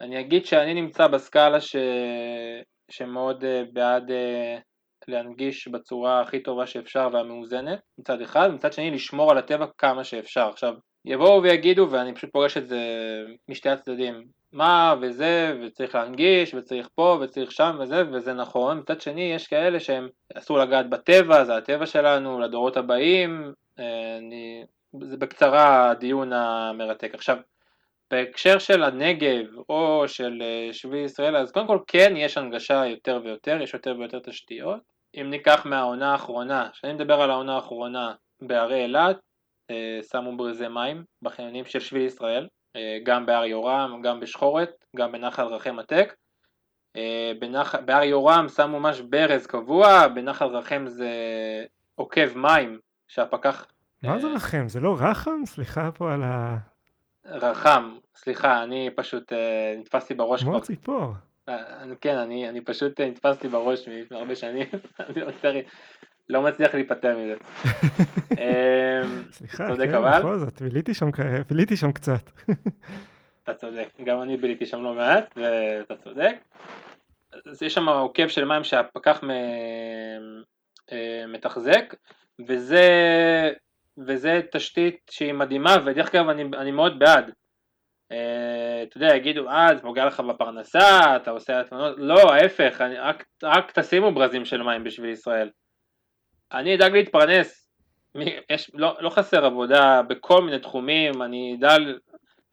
אני 0.00 0.20
אגיד 0.20 0.46
שאני 0.46 0.74
נמצא 0.74 1.06
בסקאלה 1.06 1.60
ש... 1.60 1.76
שמאוד 2.90 3.44
אה, 3.44 3.62
בעד 3.72 4.10
אה, 4.10 4.58
להנגיש 5.08 5.68
בצורה 5.68 6.20
הכי 6.20 6.42
טובה 6.42 6.66
שאפשר 6.66 7.08
והמאוזנת 7.12 7.80
מצד 7.98 8.20
אחד, 8.20 8.50
מצד 8.50 8.72
שני 8.72 8.90
לשמור 8.90 9.30
על 9.30 9.38
הטבע 9.38 9.66
כמה 9.78 10.04
שאפשר. 10.04 10.48
עכשיו 10.48 10.74
יבואו 11.06 11.42
ויגידו, 11.42 11.90
ואני 11.90 12.14
פשוט 12.14 12.32
פוגש 12.32 12.56
את 12.56 12.68
זה 12.68 12.80
משתי 13.48 13.68
הצדדים, 13.68 14.24
מה 14.52 14.94
וזה, 15.00 15.58
וצריך 15.62 15.94
להנגיש, 15.94 16.54
וצריך 16.54 16.88
פה, 16.94 17.18
וצריך 17.20 17.52
שם 17.52 17.78
וזה, 17.80 18.02
וזה 18.12 18.32
נכון. 18.32 18.78
מצד 18.78 19.00
שני, 19.00 19.32
יש 19.34 19.46
כאלה 19.46 19.80
שהם 19.80 20.08
אסור 20.34 20.58
לגעת 20.58 20.90
בטבע, 20.90 21.44
זה 21.44 21.56
הטבע 21.56 21.86
שלנו, 21.86 22.40
לדורות 22.40 22.76
הבאים. 22.76 23.52
אה, 23.78 24.16
אני, 24.18 24.64
זה 25.02 25.16
בקצרה 25.16 25.90
הדיון 25.90 26.32
המרתק. 26.32 27.14
עכשיו, 27.14 27.36
בהקשר 28.10 28.58
של 28.58 28.82
הנגב 28.82 29.46
או 29.68 30.04
של 30.06 30.42
אה, 30.42 30.72
שביל 30.72 31.04
ישראל, 31.04 31.36
אז 31.36 31.52
קודם 31.52 31.66
כל 31.66 31.78
כן 31.86 32.14
יש 32.16 32.38
הנגשה 32.38 32.86
יותר 32.86 33.20
ויותר, 33.24 33.58
יש 33.62 33.74
יותר 33.74 33.96
ויותר 33.98 34.18
תשתיות. 34.18 34.80
אם 35.20 35.30
ניקח 35.30 35.66
מהעונה 35.66 36.12
האחרונה, 36.12 36.68
כשאני 36.72 36.92
מדבר 36.92 37.20
על 37.20 37.30
העונה 37.30 37.54
האחרונה 37.54 38.12
בערי 38.40 38.82
אילת, 38.82 39.16
שמו 40.10 40.36
ברזי 40.36 40.68
מים 40.68 41.04
בחניונים 41.22 41.64
של 41.64 41.80
שביל 41.80 42.02
ישראל, 42.02 42.48
אה, 42.76 42.98
גם 43.02 43.26
בהר 43.26 43.44
יורם, 43.44 44.00
גם 44.02 44.20
בשחורת, 44.20 44.84
גם 44.96 45.12
בנחל 45.12 45.46
רחם 45.46 45.78
עתק. 45.78 46.14
אה, 46.96 47.32
בנח... 47.38 47.74
בהר 47.74 48.02
יורם 48.02 48.48
שמו 48.48 48.80
ממש 48.80 49.00
ברז 49.00 49.46
קבוע, 49.46 50.08
בנחל 50.08 50.46
רחם 50.46 50.84
זה 50.86 51.10
עוקב 51.94 52.38
מים 52.38 52.78
שהפקח... 53.08 53.66
מה 54.02 54.18
זה 54.18 54.28
רחם? 54.28 54.68
זה 54.68 54.80
לא 54.80 54.96
רחם? 55.00 55.46
סליחה 55.46 55.90
פה 55.92 56.14
על 56.14 56.22
ה... 56.22 56.56
רחם, 57.24 57.96
סליחה, 58.16 58.62
אני 58.62 58.90
פשוט 58.96 59.32
נתפסתי 59.78 60.14
בראש 60.14 60.42
כמו 60.42 60.60
ציפור. 60.60 61.12
כן, 62.00 62.18
אני, 62.18 62.48
אני 62.48 62.60
פשוט 62.60 63.00
נתפסתי 63.00 63.48
בראש 63.48 63.88
מלפני 63.88 64.18
הרבה 64.18 64.36
שנים, 64.36 64.66
אני 65.44 65.62
לא 66.28 66.42
מצליח 66.42 66.74
להיפטר 66.74 67.18
מזה. 67.18 67.34
אמ, 68.40 69.22
סליחה, 69.30 69.76
כן, 69.76 70.02
בכל 70.18 70.38
זאת, 70.38 70.62
ביליתי 71.50 71.76
שם 71.76 71.92
קצת. 71.92 72.30
אתה 73.42 73.54
צודק, 73.54 73.88
גם 74.04 74.22
אני 74.22 74.36
ביליתי 74.36 74.66
שם 74.66 74.82
לא 74.82 74.94
מעט, 74.94 75.34
ואתה 75.36 75.96
צודק. 75.96 76.36
אז 77.46 77.62
יש 77.62 77.74
שם 77.74 77.88
עוקב 77.88 78.28
של 78.28 78.44
מים 78.44 78.64
שהפקח 78.64 79.20
אה, 80.92 81.24
מתחזק, 81.28 81.94
וזה 82.48 82.88
וזה 84.06 84.40
תשתית 84.52 84.96
שהיא 85.10 85.32
מדהימה, 85.32 85.76
ודרך 85.84 86.14
אגב 86.14 86.28
אני, 86.28 86.42
אני 86.42 86.70
מאוד 86.70 86.98
בעד. 86.98 87.30
אה, 88.12 88.82
אתה 88.82 88.96
יודע, 88.96 89.16
יגידו, 89.16 89.48
אה, 89.48 89.74
זה 89.74 89.82
פוגע 89.82 90.04
לך 90.04 90.20
בפרנסה, 90.20 91.16
אתה 91.16 91.30
עושה 91.30 91.60
הטמנות, 91.60 91.94
לא, 91.98 92.34
ההפך, 92.34 92.80
אני, 92.80 92.98
רק, 92.98 93.24
רק 93.42 93.78
תשימו 93.78 94.12
ברזים 94.12 94.44
של 94.44 94.62
מים 94.62 94.84
בשביל 94.84 95.10
ישראל. 95.10 95.50
אני 96.52 96.74
אדאג 96.74 96.92
להתפרנס, 96.92 97.68
יש, 98.50 98.70
לא, 98.74 98.96
לא 99.00 99.10
חסר 99.10 99.44
עבודה 99.44 100.02
בכל 100.02 100.42
מיני 100.42 100.58
תחומים, 100.58 101.22
אני 101.22 101.56
אדאג, 101.58 101.82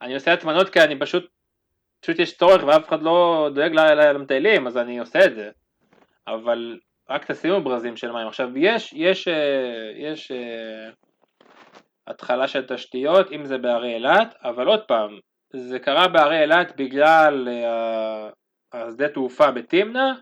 אני 0.02 0.14
עושה 0.14 0.32
הטמנות 0.32 0.68
כי 0.68 0.80
אני 0.80 0.98
פשוט, 0.98 1.30
פשוט 2.00 2.18
יש 2.18 2.36
צורך 2.36 2.62
ואף 2.66 2.88
אחד 2.88 3.02
לא 3.02 3.48
דואג 3.54 3.72
למטיילים, 3.74 4.66
אז 4.66 4.76
אני 4.76 4.98
עושה 4.98 5.24
את 5.24 5.34
זה. 5.34 5.50
אבל 6.26 6.78
רק 7.10 7.30
תשימו 7.30 7.60
ברזים 7.60 7.96
של 7.96 8.12
מים. 8.12 8.28
עכשיו, 8.28 8.58
יש, 8.58 8.92
יש, 8.92 9.28
אה, 9.28 9.34
יש, 9.96 10.30
יש 10.30 10.30
אה, 10.30 10.90
התחלה 12.06 12.48
של 12.48 12.66
תשתיות, 12.66 13.32
אם 13.32 13.44
זה 13.44 13.58
בערי 13.58 13.94
אילת, 13.94 14.34
אבל 14.42 14.66
עוד 14.66 14.80
פעם, 14.80 15.18
זה 15.56 15.78
קרה 15.78 16.08
בערי 16.08 16.42
אילת 16.42 16.76
בגלל 16.76 17.48
uh, 17.48 18.34
השדה 18.72 19.08
תעופה 19.08 19.50
בתמנע, 19.50 20.12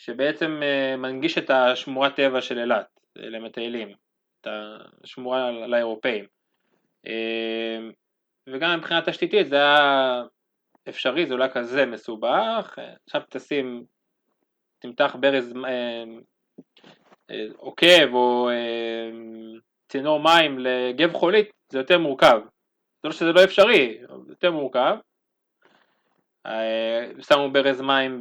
שבעצם 0.00 0.60
uh, 0.62 0.96
מנגיש 0.96 1.38
את 1.38 1.50
השמורת 1.50 2.16
טבע 2.16 2.40
של 2.40 2.58
אילת 2.58 2.86
למטיילים, 3.16 3.88
את 4.40 4.46
השמורה 5.04 5.50
לאירופאים. 5.50 6.24
Uh, 7.06 7.10
וגם 8.46 8.78
מבחינה 8.78 9.02
תשתיתית 9.02 9.48
זה 9.48 9.56
היה 9.56 10.22
אפשרי, 10.88 11.26
זה 11.26 11.34
אולי 11.34 11.48
כזה 11.50 11.86
מסובך, 11.86 12.78
עכשיו 13.06 13.22
תשים, 13.30 13.84
תמתח 14.78 15.16
ברז 15.20 15.54
עוקב 17.56 18.14
או 18.14 18.50
צינור 19.88 20.20
מים 20.20 20.58
לגב 20.58 21.12
חולית, 21.12 21.50
זה 21.72 21.78
יותר 21.78 21.98
מורכב. 21.98 22.40
זה 23.02 23.08
לא 23.08 23.12
שזה 23.12 23.32
לא 23.32 23.44
אפשרי, 23.44 23.98
זה 24.26 24.32
יותר 24.32 24.50
מורכב. 24.50 24.96
אה, 26.46 27.06
שמו 27.20 27.50
ברז 27.50 27.80
מים 27.80 28.20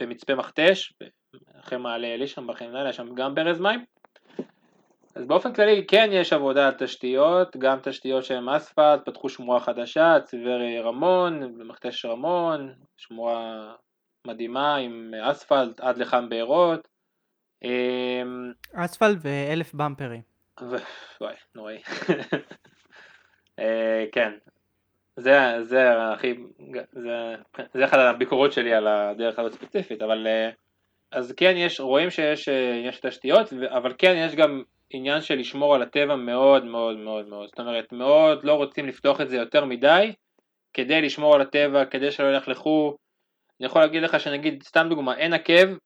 במצפה 0.00 0.34
מכתש, 0.34 0.92
אחרי 1.60 1.78
מעלה 1.78 2.06
אלי 2.06 2.26
שם 2.26 2.46
בחיים 2.46 2.72
לילה, 2.72 2.92
שם 2.92 3.14
גם 3.14 3.34
ברז 3.34 3.60
מים. 3.60 3.84
אז 5.14 5.24
באופן 5.26 5.52
כללי 5.52 5.86
כן 5.86 6.08
יש 6.12 6.32
עבודה 6.32 6.66
על 6.66 6.74
תשתיות, 6.74 7.56
גם 7.56 7.78
תשתיות 7.82 8.24
שהן 8.24 8.48
אספלט, 8.48 9.00
פתחו 9.04 9.28
שמורה 9.28 9.60
חדשה, 9.60 10.20
צברי 10.24 10.80
רמון, 10.80 11.58
במכתש 11.58 12.04
רמון, 12.04 12.74
שמורה 12.96 13.72
מדהימה 14.26 14.76
עם 14.76 15.14
אספלט 15.22 15.80
עד 15.80 15.98
לכאן 15.98 16.28
בארות. 16.28 16.88
אמ, 17.64 18.52
אספלט 18.74 19.18
ואלף 19.22 19.74
במפרים. 19.74 20.22
וואי, 21.20 21.34
נוראי. 21.54 21.82
אה, 23.58 24.04
כן, 24.12 24.32
זה, 25.18 25.62
זה 25.62 26.12
הכי, 26.12 26.34
זה, 26.92 27.34
זה 27.74 27.84
אחת 27.84 27.98
הביקורות 27.98 28.52
שלי 28.52 28.74
על 28.74 28.86
הדרך 28.86 29.38
הזאת 29.38 29.52
ספציפית, 29.52 30.02
אבל 30.02 30.26
אה, 30.26 30.50
אז 31.12 31.32
כן 31.36 31.54
יש, 31.56 31.80
רואים 31.80 32.10
שיש 32.10 32.48
אה, 32.48 32.82
יש 32.84 33.00
תשתיות, 33.00 33.52
אבל 33.68 33.94
כן 33.98 34.14
יש 34.16 34.34
גם 34.34 34.62
עניין 34.90 35.20
של 35.20 35.34
לשמור 35.34 35.74
על 35.74 35.82
הטבע 35.82 36.16
מאוד 36.16 36.64
מאוד 36.64 36.96
מאוד 36.96 37.28
מאוד, 37.28 37.48
זאת 37.48 37.60
אומרת 37.60 37.92
מאוד 37.92 38.44
לא 38.44 38.52
רוצים 38.52 38.86
לפתוח 38.86 39.20
את 39.20 39.28
זה 39.28 39.36
יותר 39.36 39.64
מדי 39.64 40.12
כדי 40.74 41.02
לשמור 41.02 41.34
על 41.34 41.40
הטבע, 41.40 41.84
כדי 41.84 42.10
שלא 42.10 42.26
ילכלכו, 42.26 42.96
אני 43.60 43.66
יכול 43.66 43.82
להגיד 43.82 44.02
לך 44.02 44.20
שנגיד, 44.20 44.62
סתם 44.62 44.86
דוגמה, 44.88 45.14
עין 45.14 45.32
עקב, 45.32 45.76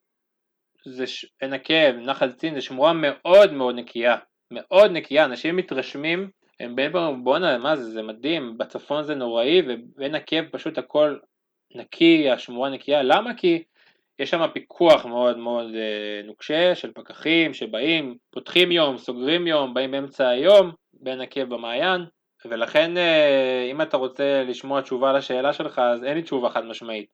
זה 0.85 1.05
עין 1.41 1.53
עקב, 1.53 1.93
נחל 1.97 2.33
צין, 2.33 2.55
זה 2.55 2.61
שמורה 2.61 2.93
מאוד 2.93 3.53
מאוד 3.53 3.75
נקייה, 3.75 4.17
מאוד 4.51 4.91
נקייה, 4.91 5.25
אנשים 5.25 5.57
מתרשמים 5.57 6.31
הם 6.63 6.77
באים 6.77 6.95
ואומרים 6.95 7.25
בואנה 7.25 7.59
מה 7.59 7.77
זה, 7.77 7.91
זה 7.91 8.03
מדהים, 8.03 8.59
בצפון 8.59 9.05
זה 9.05 9.15
נוראי 9.15 9.63
ובין 9.67 10.15
עקב 10.15 10.45
פשוט 10.51 10.79
הכל 10.79 11.17
נקי, 11.75 12.31
השמורה 12.31 12.71
נקייה, 12.71 13.03
למה? 13.03 13.35
כי 13.35 13.63
יש 14.19 14.31
שם 14.31 14.47
פיקוח 14.53 15.07
מאוד 15.07 15.39
מאוד 15.39 15.67
אה, 15.75 16.23
נוקשה 16.25 16.75
של 16.75 16.93
פקחים 16.93 17.55
שבאים, 17.55 18.17
פותחים 18.31 18.73
יום, 18.73 18.99
סוגרים 18.99 19.47
יום, 19.47 19.75
באים 19.75 19.91
באמצע 19.91 20.29
היום, 20.29 20.73
בין 20.95 21.21
עקב 21.21 21.45
במעיין, 21.45 22.01
ולכן 22.45 22.97
אה, 22.97 23.69
אם 23.71 23.83
אתה 23.83 23.97
רוצה 23.97 24.43
לשמוע 24.43 24.81
תשובה 24.81 25.13
לשאלה 25.13 25.53
שלך 25.53 25.79
אז 25.79 26.05
אין 26.05 26.17
לי 26.17 26.23
תשובה 26.23 26.51
חד 26.51 26.65
משמעית. 26.65 27.07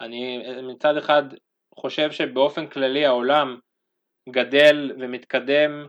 אני 0.00 0.42
מצד 0.62 0.96
אחד 0.96 1.22
חושב 1.74 2.12
שבאופן 2.12 2.66
כללי 2.66 3.06
העולם 3.06 3.58
גדל 4.28 4.92
ומתקדם 5.00 5.86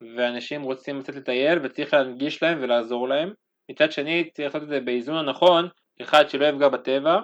ואנשים 0.00 0.62
רוצים 0.62 0.98
לצאת 0.98 1.14
לטייל 1.14 1.58
וצריך 1.62 1.94
להנגיש 1.94 2.42
להם 2.42 2.58
ולעזור 2.60 3.08
להם. 3.08 3.32
מצד 3.70 3.92
שני 3.92 4.30
צריך 4.34 4.46
לעשות 4.46 4.62
את 4.62 4.68
זה 4.68 4.80
באיזון 4.80 5.16
הנכון, 5.16 5.68
אחד 6.02 6.28
שלא 6.28 6.46
יפגע 6.46 6.68
בטבע. 6.68 7.20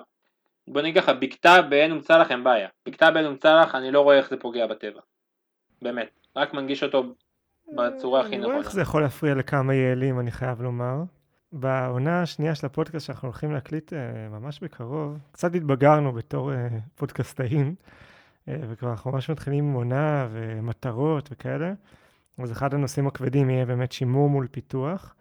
בוא 0.68 0.82
נגיד 0.82 0.98
לך, 0.98 1.08
בקתה 1.08 1.62
בעין 1.62 1.92
ומצלח 1.92 2.30
אין 2.30 2.44
בעיה. 2.44 2.68
בקתה 2.86 3.10
בעין 3.10 3.26
ומצלח 3.26 3.74
אני 3.74 3.90
לא 3.90 4.00
רואה 4.00 4.16
איך 4.16 4.30
זה 4.30 4.36
פוגע 4.36 4.66
בטבע. 4.66 5.00
באמת. 5.82 6.10
רק 6.36 6.54
מנגיש 6.54 6.82
אותו 6.82 7.14
בצורה 7.76 8.20
הכי 8.20 8.28
נכונה. 8.28 8.44
אני 8.44 8.52
רואה 8.52 8.58
איך 8.58 8.72
זה 8.72 8.80
יכול 8.80 9.02
להפריע 9.02 9.34
לכמה 9.34 9.74
יעלים, 9.74 10.20
אני 10.20 10.30
חייב 10.30 10.62
לומר. 10.62 11.02
בעונה 11.52 12.22
השנייה 12.22 12.54
של 12.54 12.66
הפודקאסט 12.66 13.06
שאנחנו 13.06 13.28
הולכים 13.28 13.52
להקליט 13.52 13.92
uh, 13.92 13.96
ממש 14.30 14.60
בקרוב, 14.60 15.18
קצת 15.32 15.54
התבגרנו 15.54 16.12
בתור 16.12 16.52
uh, 16.52 16.54
פודקאסטאים, 16.94 17.74
uh, 17.74 18.50
וכבר 18.68 18.90
אנחנו 18.90 19.12
ממש 19.12 19.30
מתחילים 19.30 19.64
עם 19.64 19.72
עונה 19.72 20.28
ומטרות 20.30 21.28
וכאלה. 21.32 21.72
אז 22.38 22.52
אחד 22.52 22.74
הנושאים 22.74 23.06
הכבדים 23.06 23.50
יהיה 23.50 23.66
באמת 23.66 23.92
שימור 23.92 24.30
מול 24.30 24.46
פיתוח. 24.50 25.14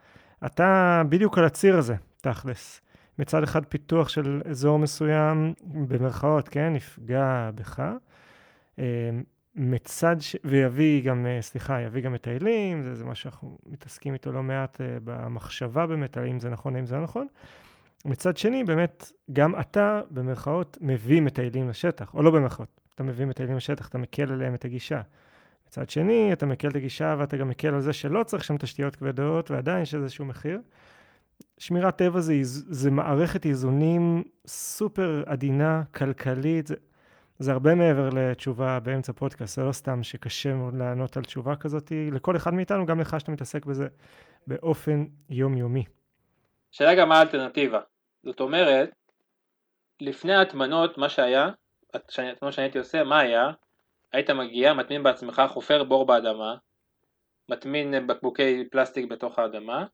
אתה 0.45 1.01
בדיוק 1.09 1.37
על 1.37 1.45
הציר 1.45 1.77
הזה, 1.77 1.95
תכלס. 2.21 2.81
מצד 3.19 3.43
אחד 3.43 3.65
פיתוח 3.65 4.09
של 4.09 4.41
אזור 4.49 4.79
מסוים, 4.79 5.53
במרכאות, 5.63 6.49
כן, 6.49 6.73
יפגע 6.75 7.49
בך. 7.55 7.83
אה, 8.79 9.09
מצד 9.55 10.15
ש... 10.19 10.35
ויביא 10.43 11.03
גם, 11.03 11.25
אה, 11.25 11.41
סליחה, 11.41 11.81
יביא 11.81 12.01
גם 12.01 12.13
מטיילים, 12.13 12.83
זה, 12.83 12.95
זה 12.95 13.05
מה 13.05 13.15
שאנחנו 13.15 13.57
מתעסקים 13.65 14.13
איתו 14.13 14.31
לא 14.31 14.43
מעט 14.43 14.81
אה, 14.81 14.97
במחשבה 15.03 15.87
באמת, 15.87 16.17
האם 16.17 16.39
זה 16.39 16.49
נכון, 16.49 16.75
האם 16.75 16.85
זה 16.85 16.95
לא 16.95 17.03
נכון. 17.03 17.27
מצד 18.05 18.37
שני, 18.37 18.63
באמת, 18.63 19.11
גם 19.33 19.59
אתה, 19.59 20.01
במרכאות, 20.11 20.77
מביא 20.81 21.21
מטיילים 21.21 21.69
לשטח, 21.69 22.13
או 22.13 22.23
לא 22.23 22.31
במרכאות, 22.31 22.81
אתה 22.95 23.03
מביא 23.03 23.25
מטיילים 23.25 23.57
לשטח, 23.57 23.87
אתה 23.87 23.97
מקל 23.97 24.31
עליהם 24.31 24.53
את 24.53 24.65
הגישה. 24.65 25.01
מצד 25.71 25.89
שני, 25.89 26.33
אתה 26.33 26.45
מקל 26.45 26.67
את 26.67 26.75
הגישה 26.75 27.15
ואתה 27.17 27.37
גם 27.37 27.49
מקל 27.49 27.67
על 27.67 27.81
זה 27.81 27.93
שלא 27.93 28.23
צריך 28.23 28.43
שם 28.43 28.57
תשתיות 28.57 28.95
כבדות 28.95 29.51
ועדיין 29.51 29.81
יש 29.81 29.95
איזשהו 29.95 30.25
מחיר. 30.25 30.61
שמירת 31.57 31.97
טבע 31.97 32.19
זה, 32.19 32.33
זה 32.43 32.91
מערכת 32.91 33.45
איזונים 33.45 34.23
סופר 34.47 35.23
עדינה, 35.25 35.83
כלכלית, 35.95 36.67
זה, 36.67 36.75
זה 37.39 37.51
הרבה 37.51 37.75
מעבר 37.75 38.09
לתשובה 38.09 38.79
באמצע 38.79 39.13
פודקאסט, 39.13 39.55
זה 39.55 39.63
לא 39.63 39.71
סתם 39.71 40.03
שקשה 40.03 40.53
מאוד 40.53 40.75
לענות 40.75 41.17
על 41.17 41.23
תשובה 41.23 41.55
כזאת 41.55 41.91
לכל 42.11 42.35
אחד 42.35 42.53
מאיתנו, 42.53 42.85
גם 42.85 42.99
לך 42.99 43.19
שאתה 43.19 43.31
מתעסק 43.31 43.65
בזה 43.65 43.87
באופן 44.47 45.05
יומיומי. 45.29 45.83
שאלה 46.71 46.95
גם 46.95 47.09
מה 47.09 47.19
האלטרנטיבה. 47.19 47.79
זאת 48.23 48.39
אומרת, 48.39 48.89
לפני 50.01 50.33
ההטמנות, 50.33 50.97
מה 50.97 51.09
שהיה, 51.09 51.49
ההטמנות 51.93 52.53
שאני 52.53 52.65
הייתי 52.65 52.79
עושה, 52.79 53.03
מה 53.03 53.19
היה? 53.19 53.51
היית 54.13 54.29
מגיע, 54.29 54.73
מטמין 54.73 55.03
בעצמך, 55.03 55.41
חופר 55.47 55.83
בור 55.83 56.05
באדמה, 56.05 56.55
מטמין 57.49 58.07
בקבוקי 58.07 58.63
פלסטיק 58.71 59.05
בתוך 59.05 59.39
האדמה, 59.39 59.85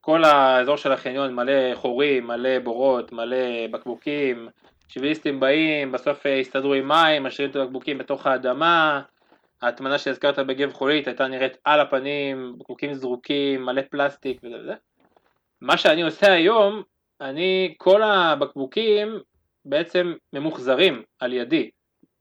כל 0.00 0.24
האזור 0.24 0.76
של 0.76 0.92
החניון 0.92 1.34
מלא 1.34 1.74
חורים, 1.74 2.26
מלא 2.26 2.58
בורות, 2.58 3.12
מלא 3.12 3.66
בקבוקים, 3.70 4.48
שביליסטים 4.88 5.40
באים, 5.40 5.92
בסוף 5.92 6.26
הסתדרו 6.40 6.74
עם 6.74 6.88
מים, 6.88 7.22
משאירים 7.22 7.50
את 7.50 7.56
הבקבוקים 7.56 7.98
בתוך 7.98 8.26
האדמה, 8.26 9.02
ההטמנה 9.62 9.98
שהזכרת 9.98 10.38
בגב 10.38 10.72
חולית 10.72 11.06
הייתה 11.06 11.28
נראית 11.28 11.56
על 11.64 11.80
הפנים, 11.80 12.54
בקבוקים 12.58 12.94
זרוקים, 12.94 13.64
מלא 13.64 13.82
פלסטיק 13.90 14.40
וזה. 14.42 14.74
מה 15.60 15.76
שאני 15.76 16.02
עושה 16.02 16.32
היום, 16.32 16.82
אני, 17.20 17.74
כל 17.78 18.02
הבקבוקים 18.02 19.20
בעצם 19.64 20.14
ממוחזרים 20.32 21.02
על 21.18 21.32
ידי. 21.32 21.70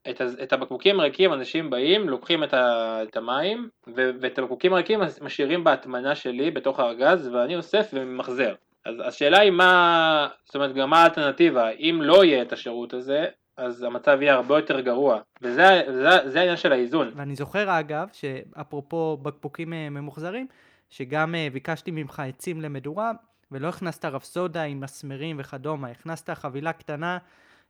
את, 0.09 0.21
את 0.43 0.53
הבקבוקים 0.53 0.99
הריקים 0.99 1.33
אנשים 1.33 1.69
באים, 1.69 2.09
לוקחים 2.09 2.43
את, 2.43 2.53
ה, 2.53 2.99
את 3.03 3.17
המים 3.17 3.69
ו, 3.95 4.09
ואת 4.21 4.39
הבקבוקים 4.39 4.73
הריקים 4.73 4.99
משאירים 5.21 5.63
בהטמנה 5.63 6.15
שלי 6.15 6.51
בתוך 6.51 6.79
הארגז 6.79 7.27
ואני 7.27 7.55
אוסף 7.55 7.89
וממחזר. 7.93 8.55
אז 8.85 8.95
השאלה 9.05 9.39
היא 9.39 9.51
מה, 9.51 10.27
זאת 10.45 10.55
אומרת 10.55 10.75
גם 10.75 10.89
מה 10.89 11.01
האלטרנטיבה, 11.01 11.69
אם 11.69 11.99
לא 12.03 12.25
יהיה 12.25 12.41
את 12.41 12.53
השירות 12.53 12.93
הזה, 12.93 13.25
אז 13.57 13.83
המצב 13.83 14.17
יהיה 14.21 14.33
הרבה 14.33 14.57
יותר 14.57 14.79
גרוע, 14.79 15.19
וזה 15.41 15.81
זה, 15.87 16.29
זה 16.29 16.39
העניין 16.39 16.57
של 16.57 16.71
האיזון. 16.71 17.11
ואני 17.15 17.35
זוכר 17.35 17.79
אגב, 17.79 18.07
שאפרופו 18.13 19.17
בקבוקים 19.21 19.73
אה, 19.73 19.89
ממוחזרים, 19.89 20.47
שגם 20.89 21.35
אה, 21.35 21.47
ביקשתי 21.53 21.91
ממך 21.91 22.19
עצים 22.19 22.61
למדורה, 22.61 23.11
ולא 23.51 23.67
הכנסת 23.67 24.05
רפסודה 24.05 24.63
עם 24.63 24.79
מסמרים 24.79 25.35
וכדומה, 25.39 25.87
הכנסת 25.87 26.29
חבילה 26.29 26.73
קטנה 26.73 27.17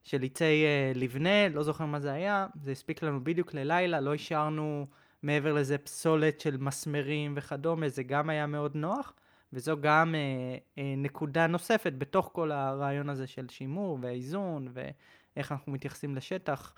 של 0.04 0.24
עצי 0.24 0.66
uh, 0.66 0.98
לבנה, 0.98 1.50
לא 1.50 1.64
זוכר 1.64 1.86
מה 1.86 2.00
זה 2.00 2.12
היה, 2.12 2.48
זה 2.62 2.72
הספיק 2.72 3.04
לנו 3.04 3.24
בדיוק 3.24 3.54
ללילה, 3.54 4.00
לא 4.00 4.14
השארנו 4.14 4.88
מעבר 5.24 5.54
לזה 5.54 5.78
פסולת 5.78 6.40
של 6.40 6.58
מסמרים 6.58 7.34
וכדומה, 7.38 7.90
זה 7.90 8.04
גם 8.04 8.30
היה 8.30 8.48
מאוד 8.48 8.76
נוח, 8.76 9.14
וזו 9.54 9.78
גם 9.82 10.16
אה, 10.16 10.58
אה, 10.78 10.94
נקודה 10.98 11.48
נוספת 11.48 11.94
בתוך 11.98 12.30
כל 12.34 12.52
הרעיון 12.52 13.10
הזה 13.10 13.28
של 13.28 13.50
שימור 13.50 13.98
ואיזון, 14.02 14.68
ואיך 14.74 15.52
אנחנו 15.52 15.72
מתייחסים 15.72 16.16
לשטח, 16.16 16.74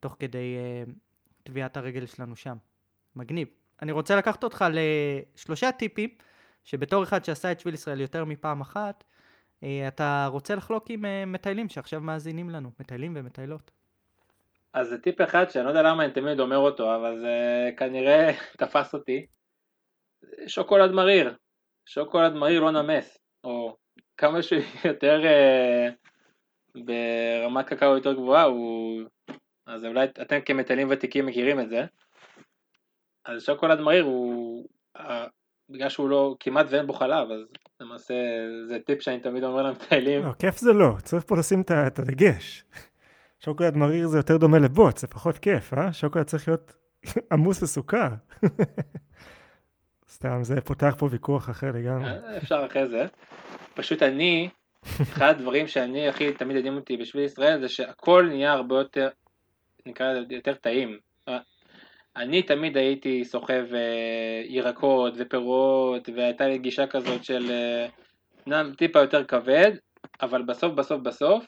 תוך 0.00 0.16
כדי 0.18 0.56
טביעת 1.42 1.76
הרגל 1.76 2.06
שלנו 2.06 2.36
שם. 2.36 2.56
מגניב. 3.16 3.48
אני 3.82 3.92
רוצה 3.92 4.16
לקחת 4.16 4.44
אותך 4.44 4.64
לשלושה 4.70 5.72
טיפים, 5.72 6.10
שבתור 6.64 7.02
אחד 7.02 7.24
שעשה 7.24 7.52
את 7.52 7.60
שביל 7.60 7.74
ישראל 7.74 8.00
יותר 8.00 8.24
מפעם 8.24 8.60
אחת, 8.60 9.04
אתה 9.88 10.28
רוצה 10.32 10.54
לחלוק 10.54 10.90
עם 10.90 11.04
אה, 11.04 11.24
מטיילים 11.26 11.68
שעכשיו 11.68 12.00
מאזינים 12.00 12.50
לנו, 12.50 12.70
מטיילים 12.80 13.12
ומטיילות. 13.16 13.70
אז 14.72 14.88
זה 14.88 14.98
טיפ 14.98 15.20
אחד 15.20 15.50
שאני 15.50 15.64
לא 15.64 15.68
יודע 15.70 15.82
למה 15.82 16.04
אני 16.04 16.12
תמיד 16.12 16.40
אומר 16.40 16.56
אותו, 16.56 16.96
אבל 16.96 17.20
זה 17.20 17.70
כנראה 17.76 18.30
תפס 18.58 18.94
אותי. 18.94 19.26
שוקולד 20.46 20.90
מריר. 20.90 21.34
שוקולד 21.86 22.32
מריר 22.32 22.60
לא 22.60 22.70
נמס, 22.70 23.18
או 23.44 23.76
כמה 24.16 24.42
שיותר 24.42 25.22
אה, 25.26 25.88
ברמת 26.74 27.66
קקאו 27.66 27.94
יותר 27.94 28.12
גבוהה, 28.12 28.42
הוא... 28.42 29.02
אז 29.66 29.84
אולי 29.84 30.04
אתם 30.04 30.40
כמטיילים 30.40 30.88
ותיקים 30.90 31.26
מכירים 31.26 31.60
את 31.60 31.68
זה. 31.68 31.84
אז 33.24 33.44
שוקולד 33.44 33.80
מריר 33.80 34.04
הוא, 34.04 34.68
בגלל 35.70 35.88
שהוא 35.88 36.08
לא, 36.08 36.36
כמעט 36.40 36.66
ואין 36.70 36.86
בו 36.86 36.92
חלב, 36.92 37.30
אז 37.30 37.40
למעשה 37.80 38.14
זה 38.68 38.78
טיפ 38.86 39.02
שאני 39.02 39.20
תמיד 39.20 39.44
אומר 39.44 39.62
למטיילים. 39.62 40.22
לא, 40.22 40.32
כיף 40.38 40.58
זה 40.58 40.72
לא, 40.72 40.94
צריך 41.02 41.24
פה 41.26 41.36
לשים 41.36 41.60
את 41.60 41.98
הדגש. 41.98 42.64
שוקולד 43.40 43.76
מריר 43.76 44.06
זה 44.06 44.18
יותר 44.18 44.36
דומה 44.36 44.58
לבוץ, 44.58 45.00
זה 45.00 45.06
פחות 45.06 45.38
כיף, 45.38 45.74
אה? 45.74 45.92
שוקולד 45.92 46.26
צריך 46.26 46.48
להיות 46.48 46.72
עמוס 47.32 47.62
בסוכר. 47.62 48.08
סתם, 50.14 50.38
זה 50.42 50.60
פותח 50.60 50.94
פה 50.98 51.08
ויכוח 51.10 51.50
אחר 51.50 51.72
לגמרי. 51.74 52.10
אה, 52.10 52.36
אפשר 52.36 52.66
אחרי 52.66 52.88
זה. 52.88 53.06
פשוט 53.74 54.02
אני, 54.02 54.48
אחד 54.84 55.30
הדברים 55.30 55.66
שאני 55.66 56.08
הכי 56.08 56.32
תמיד 56.32 56.56
יודעים 56.56 56.76
אותי 56.76 56.96
בשביל 56.96 57.24
ישראל 57.24 57.60
זה 57.60 57.68
שהכל 57.68 58.26
נהיה 58.28 58.52
הרבה 58.52 58.78
יותר, 58.78 59.08
נקרא 59.86 60.12
לזה 60.12 60.34
יותר 60.34 60.54
טעים. 60.54 60.98
אני 62.18 62.42
תמיד 62.42 62.76
הייתי 62.76 63.24
סוחב 63.24 63.74
אה, 63.74 64.42
ירקות 64.44 65.14
ופירות 65.16 66.08
והייתה 66.14 66.48
לי 66.48 66.58
גישה 66.58 66.86
כזאת 66.86 67.24
של 67.24 67.50
אה, 68.50 68.62
טיפה 68.76 69.00
יותר 69.00 69.24
כבד, 69.24 69.72
אבל 70.22 70.42
בסוף 70.42 70.72
בסוף 70.72 71.00
בסוף, 71.02 71.46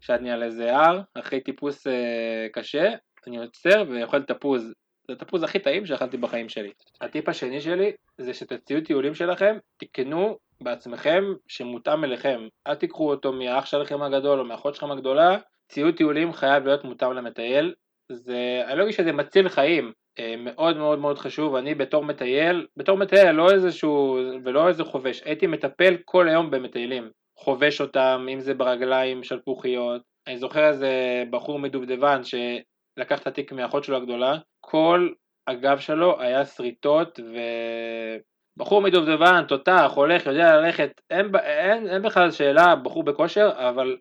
כשאני 0.00 0.30
על 0.30 0.42
איזה 0.42 0.76
הר, 0.76 1.00
אחרי 1.14 1.40
טיפוס 1.40 1.86
אה, 1.86 2.46
קשה, 2.52 2.90
אני 3.26 3.38
עוצר 3.38 3.84
ואוכל 3.88 4.22
תפוז. 4.22 4.72
זה 5.08 5.12
התפוז 5.12 5.42
הכי 5.42 5.58
טעים 5.58 5.86
שאכלתי 5.86 6.16
בחיים 6.16 6.48
שלי. 6.48 6.72
הטיפ 7.00 7.28
השני 7.28 7.60
שלי 7.60 7.92
זה 8.18 8.34
שאת 8.34 8.52
הציוד 8.52 8.84
טיולים 8.84 9.14
שלכם 9.14 9.56
תקנו 9.76 10.38
בעצמכם 10.60 11.24
שמותאם 11.48 12.04
אליכם. 12.04 12.40
אל 12.66 12.74
תיקחו 12.74 13.10
אותו 13.10 13.32
מהאח 13.32 13.66
שלכם 13.66 14.02
הגדול 14.02 14.40
או 14.40 14.44
מהאחות 14.44 14.74
שלכם 14.74 14.90
הגדולה. 14.90 15.38
ציוד 15.68 15.94
טיולים 15.94 16.32
חייב 16.32 16.66
להיות 16.66 16.84
מותאם 16.84 17.12
למטייל. 17.12 17.74
זה, 18.12 18.62
אני 18.66 18.78
לא 18.78 18.82
אגיד 18.82 18.94
שזה 18.94 19.12
מציל 19.12 19.48
חיים, 19.48 19.92
מאוד 20.38 20.76
מאוד 20.76 20.98
מאוד 20.98 21.18
חשוב, 21.18 21.54
אני 21.54 21.74
בתור 21.74 22.04
מטייל, 22.04 22.66
בתור 22.76 22.96
מטייל 22.96 23.30
לא 23.30 23.50
איזשהו, 23.50 24.18
ולא 24.44 24.68
איזה 24.68 24.84
חובש, 24.84 25.22
הייתי 25.24 25.46
מטפל 25.46 25.96
כל 26.04 26.28
היום 26.28 26.50
במטיילים, 26.50 27.10
חובש 27.38 27.80
אותם, 27.80 28.26
אם 28.32 28.40
זה 28.40 28.54
ברגליים 28.54 29.24
שלפוחיות, 29.24 30.02
אני 30.26 30.38
זוכר 30.38 30.68
איזה 30.68 31.24
בחור 31.30 31.58
מדובדבן 31.58 32.20
שלקח 32.24 33.22
את 33.22 33.26
התיק 33.26 33.52
מהאחות 33.52 33.84
שלו 33.84 33.96
הגדולה, 33.96 34.38
כל 34.60 35.08
הגב 35.46 35.78
שלו 35.78 36.20
היה 36.20 36.44
שריטות 36.44 37.20
ו... 37.20 37.38
בחור 38.58 38.82
מדובדבן, 38.82 39.44
תותח, 39.48 39.92
הולך, 39.94 40.26
יודע 40.26 40.56
ללכת, 40.56 41.00
אין, 41.10 41.30
אין, 41.36 41.88
אין 41.88 42.02
בכלל 42.02 42.30
שאלה, 42.30 42.76
בחור 42.76 43.02
בכושר, 43.02 43.50
אבל 43.54 43.96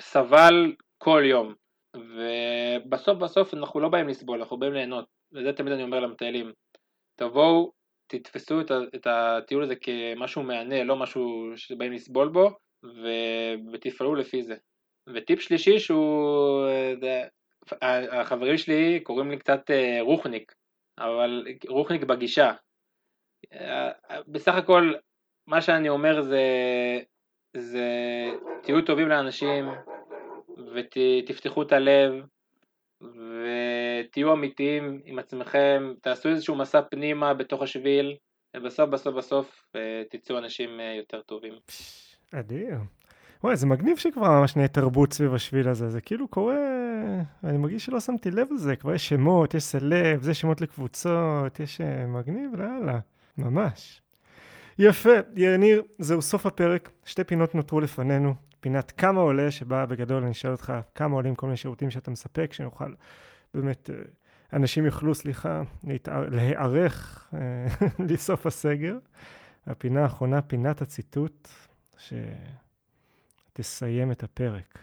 סבל 0.00 0.72
כל 0.98 1.22
יום. 1.24 1.54
ובסוף 1.96 3.18
בסוף 3.18 3.54
אנחנו 3.54 3.80
לא 3.80 3.88
באים 3.88 4.08
לסבול, 4.08 4.38
אנחנו 4.38 4.56
באים 4.56 4.72
ליהנות. 4.72 5.21
וזה 5.34 5.52
תמיד 5.52 5.72
אני 5.72 5.82
אומר 5.82 6.00
למטיילים, 6.00 6.52
תבואו, 7.16 7.72
תתפסו 8.06 8.60
את, 8.60 8.70
את 8.94 9.06
הטיול 9.06 9.62
הזה 9.62 9.74
כמשהו 9.76 10.42
מהנה, 10.42 10.84
לא 10.84 10.96
משהו 10.96 11.52
שבאים 11.56 11.92
לסבול 11.92 12.28
בו, 12.28 12.50
ו, 12.84 13.08
ותפעלו 13.72 14.14
לפי 14.14 14.42
זה. 14.42 14.54
וטיפ 15.14 15.40
שלישי 15.40 15.78
שהוא, 15.78 16.66
זה, 17.00 17.22
החברים 18.12 18.56
שלי 18.56 19.00
קוראים 19.00 19.30
לי 19.30 19.38
קצת 19.38 19.70
אה, 19.70 19.98
רוחניק, 20.00 20.54
אבל 20.98 21.46
רוחניק 21.68 22.04
בגישה. 22.04 22.52
בסך 24.28 24.54
הכל, 24.54 24.92
מה 25.46 25.62
שאני 25.62 25.88
אומר 25.88 26.22
זה, 26.22 26.42
זה 27.56 27.86
תהיו 28.62 28.82
טובים 28.82 29.08
לאנשים 29.08 29.68
ותפתחו 30.74 31.62
את 31.62 31.72
הלב 31.72 32.24
ותהיו 34.02 34.32
אמיתיים 34.32 35.00
עם 35.04 35.18
עצמכם, 35.18 35.92
תעשו 36.00 36.28
איזשהו 36.28 36.54
מסע 36.54 36.80
פנימה 36.90 37.34
בתוך 37.34 37.62
השביל, 37.62 38.16
ובסוף 38.56 38.90
בסוף 38.90 39.14
בסוף 39.14 39.64
אה, 39.76 40.02
תצאו 40.10 40.38
אנשים 40.38 40.80
אה, 40.80 40.94
יותר 40.98 41.20
טובים. 41.20 41.52
אדיר. 42.32 42.76
וואי, 43.44 43.56
זה 43.56 43.66
מגניב 43.66 43.96
שכבר 43.96 44.30
ממש 44.30 44.56
נהיה 44.56 44.68
תרבות 44.68 45.12
סביב 45.12 45.34
השביל 45.34 45.68
הזה, 45.68 45.88
זה 45.88 46.00
כאילו 46.00 46.28
קורה, 46.28 46.56
אני 47.44 47.58
מרגיש 47.58 47.84
שלא 47.84 48.00
שמתי 48.00 48.30
לב 48.30 48.46
לזה, 48.52 48.76
כבר 48.76 48.94
יש 48.94 49.08
שמות, 49.08 49.54
יש 49.54 49.62
סלב, 49.62 50.22
זה 50.22 50.34
שמות 50.34 50.60
לקבוצות, 50.60 51.60
יש 51.60 51.80
אה, 51.80 52.06
מגניב, 52.06 52.54
לאללה, 52.54 52.98
ממש. 53.38 54.02
יפה, 54.78 55.14
יניר, 55.36 55.82
זהו 55.98 56.22
סוף 56.22 56.46
הפרק, 56.46 56.90
שתי 57.04 57.24
פינות 57.24 57.54
נותרו 57.54 57.80
לפנינו. 57.80 58.34
פינת 58.60 58.90
כמה 58.90 59.20
עולה, 59.20 59.50
שבה 59.50 59.86
בגדול 59.86 60.22
אני 60.24 60.34
שואל 60.34 60.52
אותך 60.52 60.72
כמה 60.94 61.16
עולים 61.16 61.34
כל 61.34 61.46
מיני 61.46 61.56
שירותים 61.56 61.90
שאתה 61.90 62.10
מספק, 62.10 62.52
שנוכל 62.52 62.92
באמת, 63.54 63.90
אה, 63.90 63.96
אנשים 64.52 64.86
יוכלו, 64.86 65.14
סליחה, 65.14 65.62
להיערך 66.30 67.28
אה, 67.34 67.66
לסוף 68.08 68.46
הסגר. 68.46 68.98
הפינה 69.66 70.02
האחרונה, 70.02 70.42
פינת 70.42 70.82
הציטוט, 70.82 71.48
שתסיים 73.52 74.12
את 74.12 74.22
הפרק. 74.22 74.78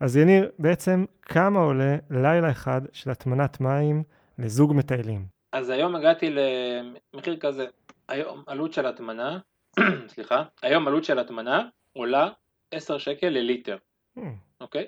אז 0.00 0.16
יניר, 0.16 0.50
בעצם 0.58 1.04
כמה 1.22 1.60
עולה 1.60 1.96
לילה 2.10 2.50
אחד 2.50 2.80
של 2.92 3.10
הטמנת 3.10 3.60
מים 3.60 4.02
לזוג 4.38 4.72
מטיילים? 4.74 5.26
אז 5.52 5.70
היום 5.70 5.96
הגעתי 5.96 6.30
למחיר 6.30 7.36
כזה, 7.36 7.66
היום 8.08 8.44
עלות 8.46 8.72
של 8.72 8.86
הטמנה, 8.86 9.38
סליחה, 10.14 10.44
היום 10.62 10.88
עלות 10.88 11.04
של 11.04 11.18
הטמנה 11.18 11.68
עולה 11.92 12.30
10 12.70 12.98
שקל 12.98 13.28
לליטר, 13.28 13.76
mm. 14.18 14.22
אוקיי? 14.60 14.86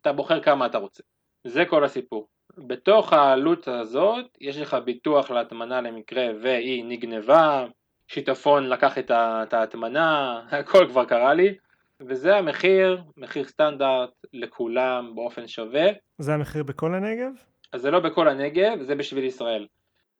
אתה 0.00 0.12
בוחר 0.12 0.42
כמה 0.42 0.66
אתה 0.66 0.78
רוצה. 0.78 1.02
זה 1.44 1.64
כל 1.68 1.84
הסיפור. 1.84 2.28
בתוך 2.58 3.12
העלות 3.12 3.68
הזאת 3.68 4.24
יש 4.40 4.58
לך 4.58 4.76
ביטוח 4.84 5.30
להטמנה 5.30 5.80
למקרה 5.80 6.26
והיא 6.42 6.84
נגנבה, 6.84 7.66
שיטפון 8.08 8.68
לקח 8.68 8.98
את 8.98 9.52
ההטמנה, 9.52 10.40
הכל 10.60 10.86
כבר 10.88 11.04
קרה 11.04 11.34
לי, 11.34 11.54
וזה 12.00 12.36
המחיר, 12.36 13.02
מחיר 13.16 13.44
סטנדרט 13.44 14.10
לכולם 14.32 15.12
באופן 15.14 15.48
שווה. 15.48 15.86
זה 16.18 16.34
המחיר 16.34 16.62
בכל 16.62 16.94
הנגב? 16.94 17.32
אז 17.72 17.80
זה 17.80 17.90
לא 17.90 18.00
בכל 18.00 18.28
הנגב, 18.28 18.82
זה 18.82 18.94
בשביל 18.94 19.24
ישראל. 19.24 19.66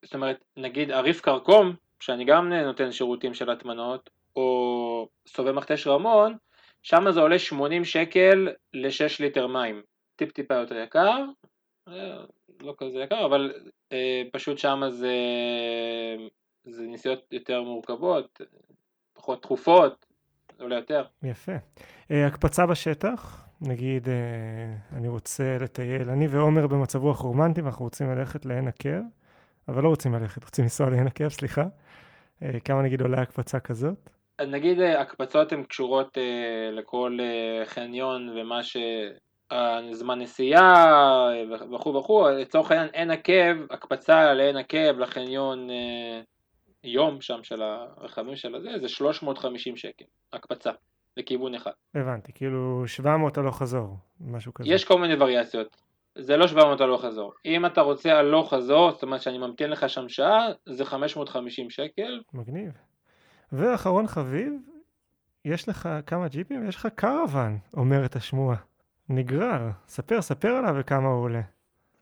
זאת 0.05 0.14
אומרת, 0.14 0.44
נגיד 0.57 0.90
עריף 0.90 1.20
כרכום, 1.20 1.75
שאני 2.01 2.25
גם 2.25 2.53
נותן 2.53 2.92
שירותים 2.92 3.35
של 3.35 3.51
הטמנות, 3.51 4.11
או 4.37 5.09
סובב 5.29 5.53
מכתש 5.53 5.87
רמון, 5.87 6.37
שם 6.83 7.11
זה 7.11 7.20
עולה 7.20 7.38
80 7.38 7.85
שקל 7.85 8.49
ל-6 8.75 9.17
ליטר 9.21 9.46
מים. 9.46 9.83
טיפ 10.17 10.33
טיפה 10.33 10.54
יותר 10.54 10.77
יקר, 10.77 11.25
לא 12.61 12.75
כזה 12.79 12.99
יקר, 12.99 13.27
אבל 13.27 13.53
אה, 13.93 14.23
פשוט 14.33 14.59
שם 14.59 14.83
זה, 14.89 15.17
זה 16.65 16.83
נסיעות 16.87 17.33
יותר 17.33 17.63
מורכבות, 17.63 18.41
פחות 19.13 19.43
תכופות, 19.43 20.07
עולה 20.61 20.77
יותר. 20.77 21.05
יפה. 21.23 21.53
אה, 22.11 22.27
הקפצה 22.27 22.67
בשטח, 22.67 23.47
נגיד 23.61 24.09
אה, 24.09 24.15
אני 24.97 25.09
רוצה 25.09 25.57
לטייל, 25.61 26.11
אני 26.11 26.27
ועומר 26.27 26.67
במצב 26.67 27.03
רוח 27.03 27.21
רומנטי 27.21 27.61
ואנחנו 27.61 27.85
רוצים 27.85 28.11
ללכת 28.11 28.47
לעין 28.47 28.69
עקב, 28.69 29.03
אבל 29.69 29.83
לא 29.83 29.89
רוצים 29.89 30.15
ללכת, 30.15 30.45
רוצים 30.45 30.65
לנסוע 30.65 30.91
לעין 30.91 31.07
עקב, 31.07 31.29
סליחה. 31.29 31.65
אה, 32.43 32.61
כמה 32.65 32.83
נגיד 32.83 33.01
עולה 33.01 33.23
הקפצה 33.23 33.61
כזאת? 33.61 34.11
נגיד 34.41 34.81
אה, 34.81 35.01
הקפצות 35.01 35.53
הן 35.53 35.65
קשורות 35.65 36.19
אה, 36.19 36.71
לכל 36.73 37.19
אה, 37.21 37.67
חניון 37.67 38.29
ומה 38.37 38.63
ש... 38.63 38.77
זמן 39.92 40.19
נסיעה 40.19 41.29
וכו' 41.75 41.95
וכו', 41.95 42.29
לצורך 42.29 42.71
העניין 42.71 42.88
עין 42.92 43.11
עקב, 43.11 43.73
הקפצה 43.73 44.35
לעין 44.35 44.57
עקב 44.57 44.99
לחניון 44.99 45.69
יום 46.85 47.21
שם 47.21 47.42
של 47.42 47.63
הרכבים 47.63 48.37
של 48.37 48.55
הזה, 48.55 48.71
זה 48.81 48.88
350 48.88 49.77
שקל, 49.77 50.05
הקפצה, 50.33 50.71
לכיוון 51.17 51.55
אחד. 51.55 51.71
הבנתי, 51.95 52.33
כאילו 52.35 52.83
700 52.87 53.38
הלוך 53.38 53.59
חזור, 53.59 53.97
משהו 54.21 54.55
כזה. 54.55 54.69
יש 54.69 54.85
כל 54.85 54.99
מיני 54.99 55.15
וריאציות. 55.15 55.77
זה 56.19 56.37
לא 56.37 56.49
700 56.49 56.81
הלוך 56.81 57.05
חזור. 57.05 57.33
אם 57.45 57.67
אתה 57.67 57.81
רוצה 57.81 58.13
הלוך 58.19 58.55
חזור, 58.55 58.90
זאת 58.90 59.03
אומרת 59.03 59.23
שאני 59.23 59.38
ממתין 59.38 59.71
לך 59.71 59.88
שם 59.88 60.09
שעה, 60.09 60.47
זה 60.67 60.85
550 60.85 61.71
שקל. 61.71 62.23
מגניב. 62.35 62.73
ואחרון 63.53 64.07
חביב, 64.07 64.53
יש 65.45 65.69
לך 65.69 65.88
כמה 66.07 66.29
ג'יפים 66.29 66.65
ויש 66.65 66.77
לך 66.77 66.88
קרוון, 66.95 67.59
אומרת 67.77 68.17
השמועה. 68.17 68.57
נגרר. 69.09 69.71
ספר, 69.88 70.23
ספר 70.23 70.48
עליו 70.48 70.75
וכמה 70.79 71.09
הוא 71.09 71.25
עולה. 71.25 71.40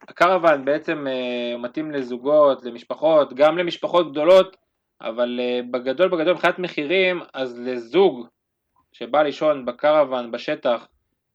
הקרוון 0.09 0.65
בעצם 0.65 1.07
uh, 1.07 1.59
מתאים 1.59 1.91
לזוגות, 1.91 2.65
למשפחות, 2.65 3.35
גם 3.35 3.59
למשפחות 3.59 4.13
גדולות, 4.13 4.57
אבל 5.01 5.41
uh, 5.41 5.67
בגדול 5.71 6.09
בגדול 6.09 6.35
מבחינת 6.35 6.59
מחירים, 6.59 7.21
אז 7.35 7.59
לזוג 7.59 8.27
שבא 8.93 9.23
לישון 9.23 9.65
בקרוון 9.65 10.31
בשטח 10.31 10.87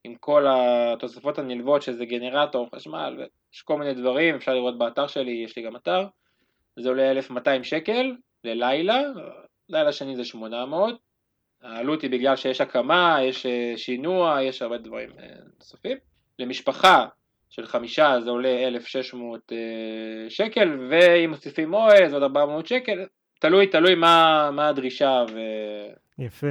עם 0.03 0.15
כל 0.15 0.45
התוספות 0.49 1.39
הנלוות 1.39 1.81
שזה 1.81 2.05
גנרטור, 2.05 2.69
חשמל, 2.75 3.25
יש 3.53 3.61
כל 3.61 3.77
מיני 3.77 3.93
דברים, 3.93 4.35
אפשר 4.35 4.53
לראות 4.53 4.77
באתר 4.77 5.07
שלי, 5.07 5.31
יש 5.45 5.57
לי 5.57 5.63
גם 5.63 5.75
אתר, 5.75 6.07
זה 6.79 6.89
עולה 6.89 7.11
1200 7.11 7.63
שקל 7.63 8.15
ללילה, 8.43 9.01
לילה 9.69 9.91
שני 9.91 10.15
זה 10.15 10.25
800, 10.25 10.95
העלות 11.67 12.01
היא 12.01 12.09
בגלל 12.09 12.35
שיש 12.35 12.61
הקמה, 12.61 13.17
יש 13.21 13.45
אה, 13.45 13.73
שינוע, 13.77 14.41
יש 14.43 14.61
הרבה 14.61 14.77
דברים 14.77 15.09
נוספים. 15.59 15.97
למשפחה 16.39 17.05
של 17.49 17.65
חמישה 17.65 18.21
זה 18.21 18.29
עולה 18.29 18.67
1,600 18.67 19.51
אה, 19.51 20.29
שקל, 20.29 20.87
ואם 20.89 21.29
מוסיפים 21.29 21.73
אוהל 21.73 22.09
זה 22.09 22.15
עוד 22.15 22.23
400 22.23 22.67
שקל, 22.67 23.05
תלוי, 23.39 23.67
תלוי 23.67 23.95
מה, 23.95 24.49
מה 24.51 24.67
הדרישה. 24.67 25.25
ו... 25.33 25.39
יפה. 26.19 26.47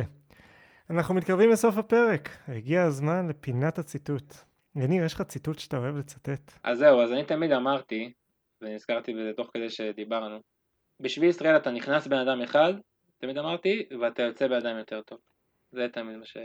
אנחנו 0.91 1.15
מתקרבים 1.15 1.51
לסוף 1.51 1.77
הפרק, 1.77 2.29
הגיע 2.49 2.83
הזמן 2.83 3.29
לפינת 3.29 3.79
הציטוט. 3.79 4.35
יניר, 4.77 5.05
יש 5.05 5.15
לך 5.15 5.23
ציטוט 5.23 5.59
שאתה 5.59 5.77
אוהב 5.77 5.97
לצטט? 5.97 6.53
אז 6.65 6.79
זהו, 6.79 7.03
אז 7.03 7.13
אני 7.13 7.25
תמיד 7.25 7.53
אמרתי, 7.53 8.13
ונזכרתי 8.63 9.15
בזה 9.15 9.33
תוך 9.37 9.51
כדי 9.55 9.71
שדיברנו, 9.71 10.41
בשביל 11.01 11.29
ישראל 11.29 11.57
אתה 11.57 11.71
נכנס 11.71 12.07
בן 12.07 12.19
אדם 12.19 12.43
אחד, 12.43 12.75
תמיד 13.27 13.39
אמרתי, 13.39 13.83
ואתה 14.01 14.23
יוצא 14.23 14.49
באדם 14.49 14.79
יותר 14.79 15.01
טוב. 15.03 15.19
זה 15.73 15.87
תמיד 15.93 16.17
מה 16.17 16.25
ש... 16.25 16.37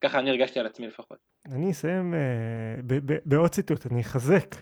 ככה 0.00 0.18
אני 0.18 0.30
הרגשתי 0.30 0.60
על 0.60 0.66
עצמי 0.66 0.86
לפחות. 0.86 1.18
אני 1.46 1.70
אסיים 1.70 2.14
uh, 2.14 2.92
בעוד 3.24 3.50
ציטוט, 3.50 3.86
אני 3.86 4.00
אחזק. 4.00 4.54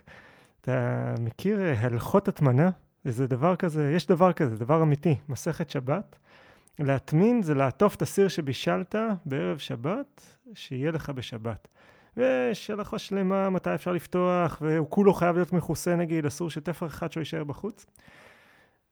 אתה 0.61 1.14
מכיר 1.20 1.59
uh, 1.59 1.85
הלכות 1.87 2.29
הטמנה? 2.29 2.70
זה 3.05 3.27
דבר 3.27 3.57
כזה, 3.57 3.93
יש 3.97 4.07
דבר 4.07 4.33
כזה, 4.33 4.57
דבר 4.57 4.83
אמיתי, 4.83 5.14
מסכת 5.29 5.70
שבת. 5.70 6.18
להטמין 6.79 7.43
זה 7.43 7.55
לעטוף 7.55 7.95
את 7.95 8.03
הסיר 8.03 8.29
שבישלת 8.29 8.95
בערב 9.24 9.59
שבת, 9.59 10.37
שיהיה 10.55 10.91
לך 10.91 11.11
בשבת. 11.11 11.68
ויש 12.16 12.70
הלכה 12.70 12.99
שלמה 12.99 13.51
מתי 13.51 13.74
אפשר 13.74 13.93
לפתוח, 13.93 14.59
והוא 14.61 14.91
כולו 14.91 15.14
חייב 15.14 15.37
להיות 15.37 15.53
מכוסה 15.53 15.97
נגיד, 15.97 16.27
אסור 16.27 16.51
שתפר 16.51 16.87
אחד 16.87 17.12
שלו 17.12 17.20
יישאר 17.20 17.45
בחוץ. 17.45 17.87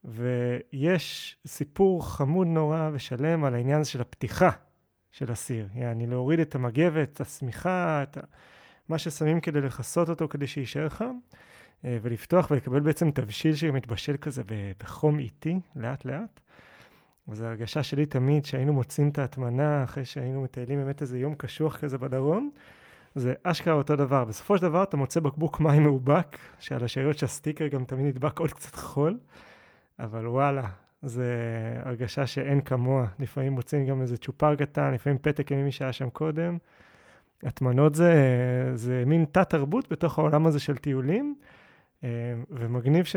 ויש 0.04 1.36
סיפור 1.46 2.08
חמוד 2.08 2.46
נורא 2.46 2.90
ושלם 2.92 3.44
על 3.44 3.54
העניין 3.54 3.84
של 3.84 4.00
הפתיחה 4.00 4.50
של 5.12 5.32
הסיר. 5.32 5.68
יעני 5.74 6.06
להוריד 6.06 6.40
את 6.40 6.54
המגבת, 6.54 7.12
את 7.12 7.20
השמיכה, 7.20 8.02
את 8.02 8.18
מה 8.88 8.98
ששמים 8.98 9.40
כדי 9.40 9.60
לכסות 9.60 10.08
אותו 10.08 10.28
כדי 10.28 10.46
שיישאר 10.46 10.88
חם, 10.88 11.16
אה, 11.84 11.98
ולפתוח 12.02 12.50
ולקבל 12.50 12.80
בעצם 12.80 13.10
תבשיל 13.10 13.54
שמתבשל 13.54 14.16
כזה 14.16 14.42
בחום 14.78 15.18
איטי, 15.18 15.60
לאט 15.76 16.04
לאט. 16.04 16.40
וזו 17.28 17.44
הרגשה 17.44 17.82
שלי 17.82 18.06
תמיד 18.06 18.44
שהיינו 18.44 18.72
מוצאים 18.72 19.08
את 19.08 19.18
ההטמנה 19.18 19.84
אחרי 19.84 20.04
שהיינו 20.04 20.42
מטיילים 20.42 20.78
באמת 20.78 21.02
איזה 21.02 21.18
יום 21.18 21.34
קשוח 21.34 21.76
כזה 21.76 21.98
בדרום. 21.98 22.50
זה 23.14 23.34
אשכרה 23.42 23.74
אותו 23.74 23.96
דבר. 23.96 24.24
בסופו 24.24 24.56
של 24.56 24.62
דבר 24.62 24.82
אתה 24.82 24.96
מוצא 24.96 25.20
בקבוק 25.20 25.60
מים 25.60 25.82
מאובק, 25.82 26.38
שעל 26.58 26.84
השאריות 26.84 27.18
של 27.18 27.26
הסטיקר 27.26 27.66
גם 27.66 27.84
תמיד 27.84 28.06
נדבק 28.06 28.38
עוד 28.38 28.52
קצת 28.52 28.74
חול, 28.74 29.18
אבל 29.98 30.26
וואלה, 30.26 30.68
זה 31.02 31.34
הרגשה 31.84 32.26
שאין 32.26 32.60
כמוה. 32.60 33.06
לפעמים 33.18 33.52
מוצאים 33.52 33.86
גם 33.86 34.02
איזה 34.02 34.16
צ'ופר 34.16 34.54
קטן, 34.54 34.94
לפעמים 34.94 35.18
פתק 35.18 35.52
ממי 35.52 35.72
שהיה 35.72 35.92
שם 35.92 36.10
קודם. 36.10 36.58
הטמנות 37.42 37.94
זה, 37.94 38.12
זה 38.74 39.02
מין 39.06 39.24
תת-תרבות 39.32 39.92
בתוך 39.92 40.18
העולם 40.18 40.46
הזה 40.46 40.60
של 40.60 40.76
טיולים, 40.76 41.34
אה, 42.04 42.08
ומגניב 42.50 43.04
ש... 43.04 43.16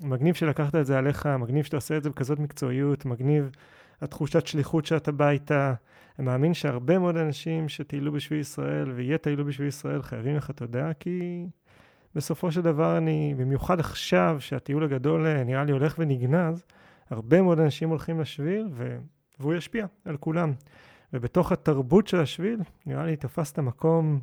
מגניב 0.00 0.34
שלקחת 0.34 0.74
את 0.74 0.86
זה 0.86 0.98
עליך, 0.98 1.26
מגניב 1.26 1.64
שאתה 1.64 1.76
עושה 1.76 1.96
את 1.96 2.02
זה 2.02 2.10
בכזאת 2.10 2.38
מקצועיות, 2.38 3.04
מגניב 3.04 3.50
התחושת 4.00 4.46
שליחות 4.46 4.86
שאתה 4.86 5.12
בא 5.12 5.28
איתה. 5.28 5.74
אני 6.18 6.26
מאמין 6.26 6.54
שהרבה 6.54 6.98
מאוד 6.98 7.16
אנשים 7.16 7.68
שטיילו 7.68 8.12
בשביל 8.12 8.40
ישראל 8.40 8.90
ויטיילו 8.90 9.44
בשביל 9.44 9.68
ישראל 9.68 10.02
חייבים 10.02 10.36
לך 10.36 10.50
תודה, 10.50 10.92
כי 11.00 11.46
בסופו 12.14 12.52
של 12.52 12.62
דבר 12.62 12.98
אני, 12.98 13.34
במיוחד 13.36 13.80
עכשיו 13.80 14.36
שהטיול 14.40 14.84
הגדול 14.84 15.26
אה, 15.26 15.44
נראה 15.44 15.64
לי 15.64 15.72
הולך 15.72 15.94
ונגנז, 15.98 16.64
הרבה 17.10 17.42
מאוד 17.42 17.60
אנשים 17.60 17.88
הולכים 17.88 18.20
לשביל 18.20 18.68
ו... 18.72 18.98
והוא 19.40 19.54
ישפיע 19.54 19.86
על 20.04 20.16
כולם. 20.16 20.52
ובתוך 21.12 21.52
התרבות 21.52 22.06
של 22.06 22.20
השביל, 22.20 22.60
נראה 22.86 23.06
לי 23.06 23.16
תפסת 23.16 23.58
מקום, 23.58 24.20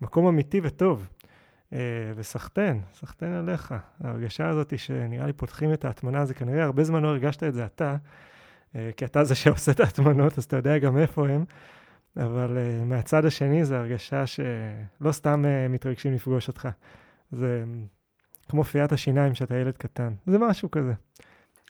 מקום 0.00 0.26
אמיתי 0.26 0.60
וטוב. 0.62 1.08
אה, 1.72 1.78
וסחטיין, 2.16 2.80
סחטיין 2.94 3.32
עליך. 3.32 3.74
ההרגשה 4.04 4.48
הזאת 4.48 4.78
שנראה 4.78 5.26
לי 5.26 5.32
פותחים 5.32 5.72
את 5.72 5.84
ההטמנה, 5.84 6.24
זה 6.24 6.34
כנראה 6.34 6.64
הרבה 6.64 6.84
זמן 6.84 7.02
לא 7.02 7.08
הרגשת 7.08 7.42
את 7.42 7.54
זה 7.54 7.64
אתה, 7.64 7.96
אה, 8.76 8.90
כי 8.96 9.04
אתה 9.04 9.24
זה 9.24 9.34
שעושה 9.34 9.72
את 9.72 9.80
ההטמנות, 9.80 10.38
אז 10.38 10.44
אתה 10.44 10.56
יודע 10.56 10.78
גם 10.78 10.98
איפה 10.98 11.28
הם. 11.28 11.44
אבל 12.16 12.58
מהצד 12.84 13.24
השני 13.24 13.64
זו 13.64 13.74
הרגשה 13.74 14.26
שלא 14.26 15.12
סתם 15.12 15.44
מתרגשים 15.68 16.14
לפגוש 16.14 16.48
אותך. 16.48 16.68
זה 17.32 17.64
כמו 18.48 18.64
פיית 18.64 18.92
השיניים 18.92 19.34
שאתה 19.34 19.56
ילד 19.56 19.76
קטן. 19.76 20.14
זה 20.26 20.38
משהו 20.38 20.70
כזה. 20.70 20.92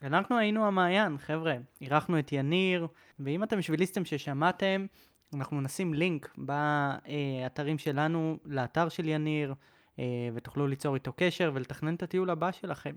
אנחנו 0.02 0.38
היינו 0.38 0.66
המעיין, 0.66 1.18
חבר'ה. 1.18 1.54
אירחנו 1.80 2.18
את 2.18 2.32
יניר, 2.32 2.86
ואם 3.20 3.42
אתם 3.42 3.62
שביליסטים 3.62 4.04
ששמעתם, 4.04 4.86
אנחנו 5.34 5.60
נשים 5.60 5.94
לינק 5.94 6.34
באתרים 6.38 7.78
שלנו, 7.78 8.38
לאתר 8.44 8.88
של 8.88 9.08
יניר, 9.08 9.54
אה, 9.98 10.04
ותוכלו 10.34 10.66
ליצור 10.66 10.94
איתו 10.94 11.12
קשר 11.16 11.50
ולתכנן 11.54 11.94
את 11.94 12.02
הטיול 12.02 12.30
הבא 12.30 12.52
שלכם. 12.52 12.94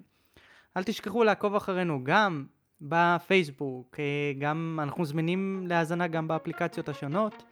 אל 0.78 0.84
תשכחו 0.84 1.24
לעקוב 1.24 1.56
אחרינו 1.56 2.00
גם 2.04 2.46
בפייסבוק, 2.82 3.96
אה, 4.00 4.34
גם 4.40 4.80
אנחנו 4.84 5.06
זמינים 5.06 5.66
להאזנה 5.68 6.08
גם 6.08 6.28
באפליקציות 6.28 6.90
השונות. 6.90 7.44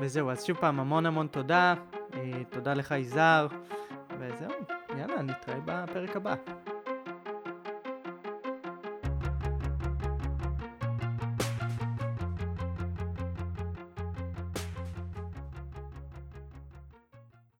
וזהו, 0.00 0.30
אז 0.30 0.44
שוב 0.44 0.56
פעם, 0.56 0.80
המון 0.80 1.06
המון 1.06 1.26
תודה. 1.26 1.74
אה, 2.14 2.44
תודה 2.50 2.74
לך, 2.74 2.90
יזהר. 2.90 3.46
וזהו, 4.18 4.50
יאללה, 4.98 5.22
נתראה 5.22 5.58
בפרק 5.64 6.16
הבא. 6.16 6.34